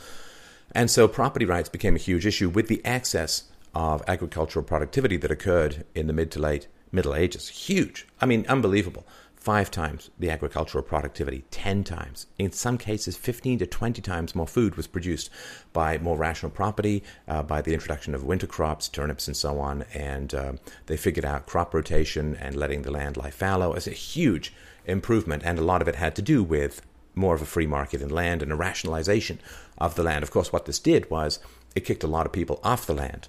and 0.73 0.91
so 0.91 1.07
property 1.07 1.45
rights 1.45 1.69
became 1.69 1.95
a 1.95 2.01
huge 2.01 2.27
issue 2.27 2.49
with 2.49 2.69
the 2.69 2.85
excess 2.85 3.45
of 3.75 4.03
agricultural 4.07 4.65
productivity 4.65 5.17
that 5.17 5.31
occurred 5.31 5.85
in 5.95 6.07
the 6.07 6.13
mid 6.13 6.31
to 6.33 6.39
late 6.39 6.67
Middle 6.93 7.15
Ages. 7.15 7.49
Huge, 7.49 8.07
I 8.21 8.27
mean, 8.27 8.47
unbelievable 8.49 9.07
five 9.43 9.73
times 9.73 10.09
the 10.21 10.31
agricultural 10.31 10.85
productivity, 10.85 11.45
10 11.51 11.83
times. 11.83 12.27
In 12.39 12.53
some 12.53 12.79
cases, 12.79 13.17
15 13.17 13.59
to 13.59 13.67
20 13.67 14.01
times 14.01 14.37
more 14.37 14.47
food 14.47 14.77
was 14.77 14.87
produced 14.87 15.31
by 15.73 15.99
more 15.99 16.17
rational 16.17 16.53
property, 16.53 17.03
uh, 17.27 17.43
by 17.43 17.61
the 17.61 17.75
introduction 17.75 18.15
of 18.15 18.23
winter 18.23 18.47
crops, 18.47 18.89
turnips, 18.89 19.27
and 19.27 19.37
so 19.37 19.59
on. 19.59 19.83
And 19.93 20.33
uh, 20.33 20.53
they 20.87 20.97
figured 20.97 21.25
out 21.25 21.47
crop 21.47 21.75
rotation 21.75 22.37
and 22.37 22.55
letting 22.55 22.83
the 22.83 22.93
land 22.93 23.17
lie 23.17 23.33
fallow 23.33 23.73
as 23.73 23.89
a 23.89 23.93
huge 23.93 24.55
improvement. 24.87 25.43
And 25.45 25.59
a 25.59 25.65
lot 25.65 25.83
of 25.83 25.89
it 25.89 25.97
had 25.97 26.15
to 26.17 26.23
do 26.23 26.45
with 26.45 26.81
more 27.17 27.35
of 27.35 27.43
a 27.43 27.47
free 27.47 27.67
market 27.67 28.01
in 28.01 28.11
land 28.11 28.43
and 28.43 28.53
a 28.53 28.57
rationalization 28.57 29.41
of 29.77 29.97
the 29.97 30.05
land. 30.05 30.23
Of 30.23 30.31
course, 30.31 30.53
what 30.53 30.67
this 30.67 30.79
did 30.79 31.11
was 31.11 31.41
it 31.75 31.85
kicked 31.85 32.05
a 32.05 32.07
lot 32.07 32.27
of 32.27 32.33
people 32.33 32.61
off 32.63 32.87
the 32.87 32.95
land 32.95 33.29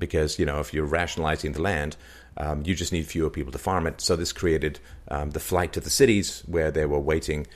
because 0.00 0.38
you 0.38 0.46
know 0.46 0.58
if 0.58 0.74
you're 0.74 0.84
rationalizing 0.84 1.52
the 1.52 1.62
land, 1.62 1.96
um, 2.36 2.62
you 2.64 2.74
just 2.74 2.92
need 2.92 3.06
fewer 3.06 3.30
people 3.30 3.52
to 3.52 3.58
farm 3.58 3.86
it. 3.86 4.00
So 4.00 4.16
this 4.16 4.32
created 4.32 4.78
um, 5.08 5.30
the 5.30 5.40
flight 5.40 5.72
to 5.74 5.80
the 5.80 5.90
cities 5.90 6.42
where 6.46 6.70
they 6.70 6.86
were 6.86 7.00
waiting 7.00 7.46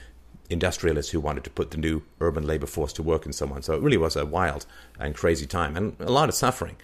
industrialists 0.51 1.11
who 1.13 1.21
wanted 1.21 1.45
to 1.45 1.51
put 1.51 1.71
the 1.71 1.79
new 1.79 2.03
urban 2.21 2.47
labor 2.47 2.67
force 2.67 2.93
to 2.95 3.03
work 3.03 3.25
and 3.25 3.35
so 3.35 3.49
on. 3.49 3.63
So 3.63 3.75
it 3.75 3.83
really 3.83 3.97
was 3.97 4.17
a 4.17 4.27
wild 4.27 4.67
and 4.99 5.15
crazy 5.15 5.47
time 5.47 5.77
and 5.77 5.97
a 6.01 6.11
lot 6.11 6.29
of 6.29 6.35
suffering. 6.35 6.77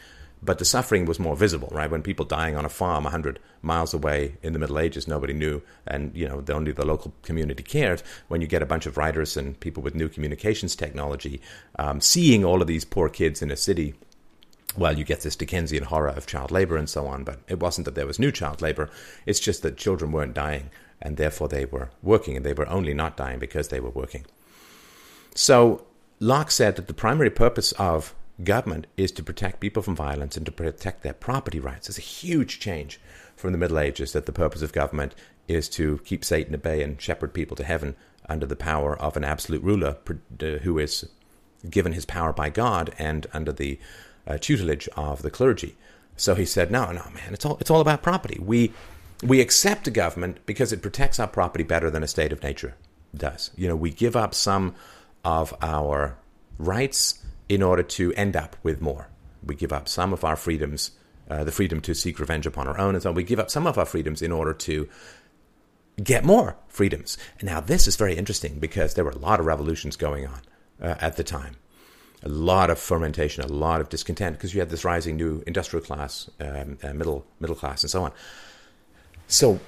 But 0.42 0.59
the 0.59 0.64
suffering 0.64 1.04
was 1.04 1.18
more 1.18 1.37
visible, 1.37 1.68
right? 1.70 1.90
When 1.90 2.02
people 2.02 2.25
dying 2.25 2.56
on 2.56 2.64
a 2.64 2.70
farm 2.70 3.04
100 3.04 3.38
miles 3.61 3.92
away 3.92 4.37
in 4.42 4.54
the 4.54 4.59
Middle 4.59 4.78
Ages, 4.78 5.06
nobody 5.06 5.35
knew, 5.35 5.61
and 5.87 6.16
you 6.16 6.26
know, 6.26 6.42
only 6.49 6.73
the 6.73 6.87
local 6.87 7.12
community 7.23 7.62
cared. 7.62 8.02
When 8.28 8.40
you 8.40 8.47
get 8.47 8.62
a 8.62 8.66
bunch 8.66 8.87
of 8.87 8.97
writers 8.97 9.37
and 9.37 9.61
people 9.61 9.82
with 9.82 9.94
new 9.94 10.09
communications 10.09 10.75
technology 10.75 11.42
um, 11.78 12.00
seeing 12.00 12.42
all 12.42 12.62
of 12.62 12.68
these 12.68 12.87
poor 12.87 13.11
kids 13.11 13.42
in 13.42 13.50
a 13.50 13.56
city 13.56 13.94
well, 14.77 14.97
you 14.97 15.05
get 15.05 15.23
this 15.23 15.37
Dickensian 15.37 15.85
horror 15.85 16.09
of 16.09 16.27
child 16.27 16.50
labor 16.50 16.77
and 16.77 16.89
so 16.89 17.07
on, 17.07 17.25
but 17.25 17.39
it 17.49 17.61
wasn't 17.61 17.87
that 17.87 17.95
there 17.95 18.07
was 18.07 18.19
new 18.19 18.31
child 18.31 18.62
labor. 18.62 18.89
It's 19.27 19.41
just 19.41 19.62
that 19.62 19.77
children 19.77 20.12
weren't 20.12 20.35
dying 20.35 20.71
and 21.03 21.17
therefore 21.17 21.49
they 21.49 21.65
were 21.65 21.91
working, 22.03 22.37
and 22.37 22.45
they 22.45 22.53
were 22.53 22.69
only 22.69 22.95
not 22.95 23.17
dying 23.17 23.39
because 23.39 23.69
they 23.69 23.81
were 23.81 23.91
working. 23.91 24.27
So 25.35 25.87
Locke 26.19 26.50
said 26.50 26.77
that 26.77 26.87
the 26.87 26.95
primary 26.95 27.31
purpose 27.31 27.73
of 27.73 28.15
government 28.45 28.87
is 28.97 29.12
to 29.12 29.23
protect 29.23 29.61
people 29.61 29.83
from 29.83 29.97
violence 29.97 30.37
and 30.37 30.47
to 30.47 30.53
protect 30.53 31.03
their 31.03 31.12
property 31.12 31.61
rights. 31.61 31.89
It's 31.89 31.99
a 31.99 32.03
huge 32.03 32.61
change 32.61 33.00
from 33.37 33.53
the 33.53 33.59
Middle 33.59 33.79
Ages 33.79 34.12
that 34.12 34.27
the 34.27 34.33
purpose 34.33 34.62
of 34.62 34.73
government 34.73 35.15
is 35.49 35.69
to 35.71 35.99
keep 36.05 36.25
Satan 36.25 36.55
at 36.55 36.62
bay 36.62 36.83
and 36.83 37.00
shepherd 37.00 37.33
people 37.33 37.57
to 37.57 37.65
heaven 37.65 37.97
under 38.29 38.47
the 38.47 38.57
power 38.57 38.97
of 38.99 39.17
an 39.17 39.25
absolute 39.25 39.62
ruler 39.62 39.97
uh, 40.09 40.45
who 40.62 40.79
is 40.79 41.09
given 41.69 41.93
his 41.93 42.07
power 42.07 42.33
by 42.33 42.49
God 42.49 42.95
and 42.99 43.27
under 43.33 43.53
the 43.53 43.79
uh, 44.30 44.38
tutelage 44.38 44.88
of 44.96 45.22
the 45.22 45.30
clergy. 45.30 45.76
So 46.16 46.34
he 46.34 46.44
said, 46.44 46.70
"No, 46.70 46.87
no, 46.92 47.04
man, 47.14 47.32
it's 47.32 47.44
all 47.44 47.56
it's 47.60 47.70
all 47.70 47.80
about 47.80 48.02
property. 48.02 48.38
We 48.40 48.72
we 49.22 49.40
accept 49.40 49.88
a 49.88 49.90
government 49.90 50.38
because 50.46 50.72
it 50.72 50.82
protects 50.82 51.18
our 51.18 51.26
property 51.26 51.64
better 51.64 51.90
than 51.90 52.02
a 52.02 52.08
state 52.08 52.32
of 52.32 52.42
nature 52.42 52.75
does. 53.14 53.50
You 53.56 53.68
know, 53.68 53.76
we 53.76 53.90
give 53.90 54.16
up 54.16 54.34
some 54.34 54.75
of 55.25 55.54
our 55.60 56.16
rights 56.58 57.25
in 57.49 57.62
order 57.62 57.82
to 57.82 58.12
end 58.14 58.37
up 58.37 58.56
with 58.62 58.80
more. 58.80 59.08
We 59.44 59.54
give 59.54 59.72
up 59.72 59.88
some 59.88 60.12
of 60.12 60.25
our 60.25 60.37
freedoms, 60.37 60.92
uh, 61.28 61.44
the 61.44 61.52
freedom 61.52 61.80
to 61.82 61.94
seek 61.94 62.18
revenge 62.18 62.46
upon 62.46 62.68
our 62.68 62.78
own, 62.78 62.94
and 62.94 63.02
so 63.02 63.12
we 63.12 63.25
give 63.25 63.40
up 63.40 63.50
some 63.50 63.66
of 63.66 63.78
our 63.78 63.87
freedoms 63.87 64.22
in 64.22 64.32
order 64.32 64.54
to 64.54 64.88
get 66.02 66.25
more 66.25 66.56
freedoms. 66.68 67.18
Now 67.42 67.60
this 67.60 67.88
is 67.88 67.96
very 67.96 68.16
interesting 68.16 68.58
because 68.58 68.94
there 68.94 69.04
were 69.04 69.10
a 69.10 69.18
lot 69.18 69.40
of 69.40 69.46
revolutions 69.46 69.96
going 69.96 70.26
on 70.26 70.40
uh, 70.80 70.94
at 71.00 71.16
the 71.16 71.25
time. 71.25 71.56
A 72.23 72.29
lot 72.29 72.71
of 72.71 72.79
fermentation, 72.79 73.43
a 73.43 73.49
lot 73.49 73.81
of 73.81 73.89
discontent, 73.89 74.37
because 74.37 74.53
you 74.53 74.61
had 74.61 74.71
this 74.71 74.85
rising 74.85 75.17
new 75.17 75.43
industrial 75.47 75.85
class, 75.85 76.29
um, 76.41 76.79
uh, 76.83 76.93
middle 76.93 77.27
middle 77.41 77.57
class, 77.57 77.83
and 77.83 77.91
so 77.91 78.05
on. 78.05 78.12
So, 79.27 79.61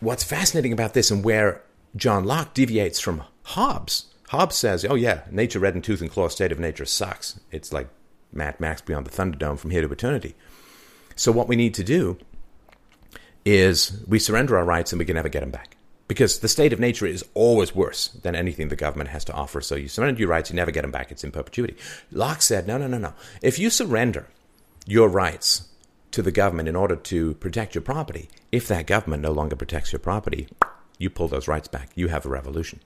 what's 0.00 0.22
fascinating 0.22 0.72
about 0.72 0.94
this 0.94 1.10
and 1.10 1.24
where 1.24 1.62
John 1.96 2.24
Locke 2.24 2.54
deviates 2.54 3.00
from 3.00 3.24
Hobbes, 3.42 4.06
Hobbes 4.28 4.56
says, 4.56 4.84
oh, 4.84 4.94
yeah, 4.94 5.22
nature 5.30 5.58
red 5.58 5.74
in 5.74 5.80
tooth 5.80 6.02
and 6.02 6.10
claw 6.10 6.28
state 6.28 6.52
of 6.52 6.58
nature 6.58 6.84
sucks. 6.84 7.40
It's 7.50 7.72
like 7.72 7.88
Mad 8.30 8.60
Max 8.60 8.82
beyond 8.82 9.06
the 9.06 9.10
Thunderdome 9.10 9.58
from 9.58 9.70
here 9.70 9.80
to 9.80 9.90
eternity. 9.90 10.34
So, 11.16 11.32
what 11.32 11.48
we 11.48 11.56
need 11.56 11.74
to 11.74 11.84
do 11.84 12.18
is 13.46 14.04
we 14.06 14.18
surrender 14.18 14.58
our 14.58 14.64
rights 14.64 14.92
and 14.92 14.98
we 14.98 15.06
can 15.06 15.16
never 15.16 15.30
get 15.30 15.40
them 15.40 15.50
back. 15.50 15.77
Because 16.08 16.40
the 16.40 16.48
state 16.48 16.72
of 16.72 16.80
nature 16.80 17.06
is 17.06 17.24
always 17.34 17.74
worse 17.74 18.08
than 18.08 18.34
anything 18.34 18.68
the 18.68 18.76
government 18.76 19.10
has 19.10 19.24
to 19.26 19.34
offer. 19.34 19.60
So 19.60 19.76
you 19.76 19.88
surrender 19.88 20.18
your 20.18 20.30
rights, 20.30 20.50
you 20.50 20.56
never 20.56 20.70
get 20.70 20.82
them 20.82 20.90
back. 20.90 21.12
It's 21.12 21.22
in 21.22 21.30
perpetuity. 21.30 21.76
Locke 22.10 22.42
said, 22.42 22.66
no, 22.66 22.78
no, 22.78 22.86
no, 22.86 22.98
no. 22.98 23.12
If 23.42 23.58
you 23.58 23.68
surrender 23.68 24.26
your 24.86 25.08
rights 25.08 25.68
to 26.10 26.22
the 26.22 26.32
government 26.32 26.68
in 26.68 26.76
order 26.76 26.96
to 26.96 27.34
protect 27.34 27.74
your 27.74 27.82
property. 27.82 28.28
If 28.50 28.66
that 28.68 28.86
government 28.86 29.22
no 29.22 29.32
longer 29.32 29.56
protects 29.56 29.92
your 29.92 29.98
property, 29.98 30.48
you 30.98 31.10
pull 31.10 31.28
those 31.28 31.48
rights 31.48 31.68
back. 31.68 31.90
You 31.94 32.08
have 32.08 32.24
a 32.24 32.30
revolution. 32.30 32.80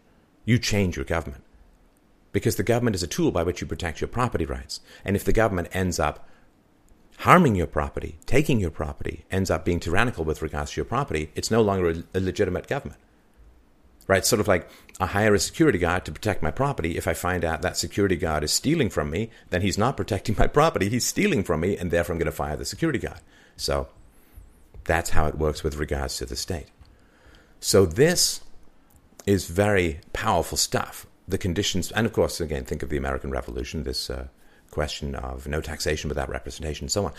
You 0.45 0.59
change 0.59 0.97
your 0.97 1.05
government. 1.05 1.45
Because 2.33 2.57
the 2.57 2.63
government 2.63 2.97
is 2.97 3.03
a 3.03 3.07
tool 3.07 3.31
by 3.31 3.43
which 3.43 3.61
you 3.61 3.67
protect 3.67 4.01
your 4.01 4.09
property 4.09 4.45
rights. 4.45 4.81
And 5.05 5.15
if 5.15 5.25
the 5.25 5.33
government 5.33 5.69
ends 5.73 6.01
up 6.01 6.29
harming 7.19 7.55
your 7.55 7.67
property, 7.67 8.19
taking 8.27 8.59
your 8.59 8.71
property, 8.71 9.25
ends 9.31 9.51
up 9.51 9.65
being 9.65 9.79
tyrannical 9.79 10.25
with 10.25 10.43
regards 10.43 10.73
to 10.73 10.81
your 10.81 10.85
property, 10.85 11.31
it's 11.35 11.51
no 11.51 11.63
longer 11.63 12.03
a, 12.15 12.21
legitimate 12.21 12.67
government 12.67 13.01
right? 14.07 14.25
Sort 14.25 14.41
of 14.41 14.49
like 14.49 14.69
I 15.01 15.07
hire 15.07 15.35
a 15.35 15.39
security 15.39 15.79
guard 15.79 16.05
to 16.05 16.13
protect 16.13 16.43
my 16.43 16.51
property. 16.51 16.97
If 16.97 17.09
I 17.09 17.15
find 17.15 17.45
out 17.45 17.63
that 17.63 17.77
security 17.77 18.17
guard 18.17 18.45
is 18.45 18.53
stealing 18.53 18.91
from 18.91 19.11
me, 19.11 19.31
then 19.51 19.63
he's 19.63 19.79
not 19.79 19.97
protecting 19.97 20.37
my 20.39 20.47
property. 20.47 20.89
He's 20.89 21.07
stealing 21.07 21.43
from 21.43 21.61
me, 21.61 21.77
and 21.77 21.91
therefore 21.91 22.15
I'm 22.15 22.19
going 22.19 22.27
to 22.27 22.33
fire 22.33 22.57
the 22.57 22.65
security 22.65 22.99
guard. 22.99 23.21
So 23.57 23.89
that's 24.85 25.11
how 25.11 25.27
it 25.27 25.39
works 25.39 25.63
with 25.63 25.77
regards 25.77 26.17
to 26.19 26.27
the 26.27 26.37
state. 26.37 26.67
So 27.61 27.87
this 27.87 28.41
is 29.27 29.47
very 29.47 30.01
powerful 30.13 30.59
stuff. 30.59 31.07
The 31.29 31.39
conditions, 31.39 31.93
and 31.93 32.07
of 32.07 32.13
course, 32.13 32.41
again, 32.41 32.65
think 32.65 32.83
of 32.83 32.89
the 32.89 32.97
American 32.97 33.31
Revolution, 33.31 33.85
this 33.85 34.11
uh, 34.11 34.27
question 34.71 35.15
of 35.15 35.47
no 35.47 35.61
taxation 35.61 36.09
without 36.09 36.29
representation, 36.29 36.85
and 36.85 36.93
so 36.93 37.07
on. 37.07 37.13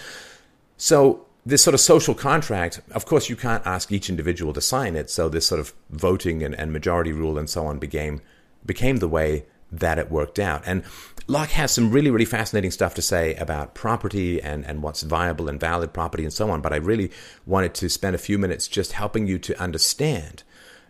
So 0.75 1.25
this 1.45 1.62
sort 1.62 1.73
of 1.73 1.79
social 1.79 2.15
contract, 2.15 2.82
of 2.91 3.06
course, 3.06 3.29
you 3.29 3.36
can't 3.36 3.65
ask 3.65 3.91
each 3.91 4.10
individual 4.10 4.53
to 4.53 4.62
sign 4.62 4.95
it. 4.95 5.10
So 5.10 5.27
this 5.27 5.45
sort 5.45 5.60
of 5.60 5.73
voting 5.89 6.41
and, 6.43 6.56
and 6.56 6.71
majority 6.71 7.12
rule 7.12 7.38
and 7.38 7.49
so 7.49 7.65
on 7.65 7.79
became 7.79 8.21
became 8.65 8.97
the 8.97 9.10
way 9.10 9.45
that 9.71 9.97
it 9.97 10.10
worked 10.10 10.39
out. 10.39 10.63
And 10.65 10.84
Locke 11.27 11.49
has 11.49 11.71
some 11.71 11.91
really, 11.91 12.12
really 12.12 12.25
fascinating 12.25 12.71
stuff 12.71 12.93
to 12.95 13.01
say 13.01 13.36
about 13.36 13.73
property 13.73 14.41
and, 14.41 14.65
and 14.65 14.82
what's 14.82 15.01
viable 15.01 15.49
and 15.49 15.60
valid 15.60 15.93
property 15.93 16.23
and 16.23 16.32
so 16.32 16.49
on. 16.49 16.62
But 16.62 16.73
I 16.73 16.77
really 16.77 17.12
wanted 17.45 17.73
to 17.75 17.89
spend 17.89 18.15
a 18.15 18.19
few 18.19 18.38
minutes 18.38 18.67
just 18.67 18.93
helping 18.93 19.27
you 19.27 19.39
to 19.39 19.60
understand 19.62 20.43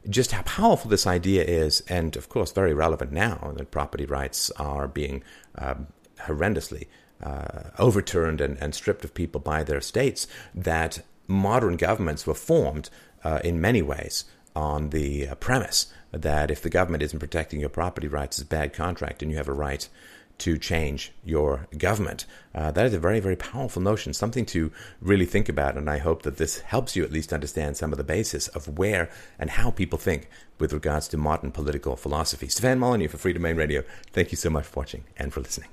just 0.09 0.33
how 0.33 0.41
powerful 0.41 0.89
this 0.89 1.07
idea 1.07 1.43
is, 1.43 1.81
and 1.87 2.17
of 2.17 2.27
course, 2.27 2.51
very 2.51 2.73
relevant 2.73 3.13
now 3.13 3.53
that 3.55 3.71
property 3.71 4.05
rights 4.05 4.51
are 4.51 4.87
being 4.87 5.23
um, 5.57 5.87
horrendously 6.19 6.87
uh, 7.23 7.69
overturned 7.79 8.41
and, 8.41 8.57
and, 8.61 8.75
stripped 8.75 9.03
of 9.03 9.13
people 9.13 9.39
by 9.39 9.63
their 9.63 9.81
states, 9.81 10.27
that 10.53 11.01
modern 11.27 11.77
governments 11.77 12.27
were 12.27 12.33
formed 12.33 12.89
uh, 13.23 13.39
in 13.43 13.61
many 13.61 13.81
ways 13.81 14.25
on 14.55 14.89
the 14.89 15.27
uh, 15.27 15.35
premise 15.35 15.87
that 16.11 16.51
if 16.51 16.61
the 16.61 16.69
government 16.69 17.03
isn't 17.03 17.19
protecting 17.19 17.59
your 17.59 17.69
property 17.69 18.07
rights, 18.07 18.37
it's 18.37 18.45
a 18.45 18.49
bad 18.49 18.73
contract 18.73 19.21
and 19.21 19.31
you 19.31 19.37
have 19.37 19.47
a 19.47 19.53
right 19.53 19.89
to 20.39 20.57
change 20.57 21.11
your 21.23 21.67
government. 21.77 22.25
Uh, 22.53 22.71
that 22.71 22.85
is 22.85 22.93
a 22.93 22.99
very, 22.99 23.19
very 23.19 23.35
powerful 23.35 23.81
notion, 23.81 24.13
something 24.13 24.45
to 24.45 24.71
really 24.99 25.25
think 25.25 25.47
about. 25.47 25.77
And 25.77 25.89
I 25.89 25.99
hope 25.99 26.23
that 26.23 26.37
this 26.37 26.59
helps 26.61 26.95
you 26.95 27.03
at 27.03 27.11
least 27.11 27.33
understand 27.33 27.77
some 27.77 27.91
of 27.91 27.97
the 27.97 28.03
basis 28.03 28.47
of 28.49 28.77
where 28.77 29.09
and 29.39 29.51
how 29.51 29.71
people 29.71 29.99
think 29.99 30.29
with 30.59 30.73
regards 30.73 31.07
to 31.09 31.17
modern 31.17 31.51
political 31.51 31.95
philosophy. 31.95 32.47
Stefan 32.47 32.79
Molyneux 32.79 33.09
for 33.09 33.17
Freedomain 33.17 33.57
Radio. 33.57 33.83
Thank 34.11 34.31
you 34.31 34.37
so 34.37 34.49
much 34.49 34.65
for 34.65 34.79
watching 34.79 35.03
and 35.17 35.31
for 35.31 35.41
listening. 35.41 35.69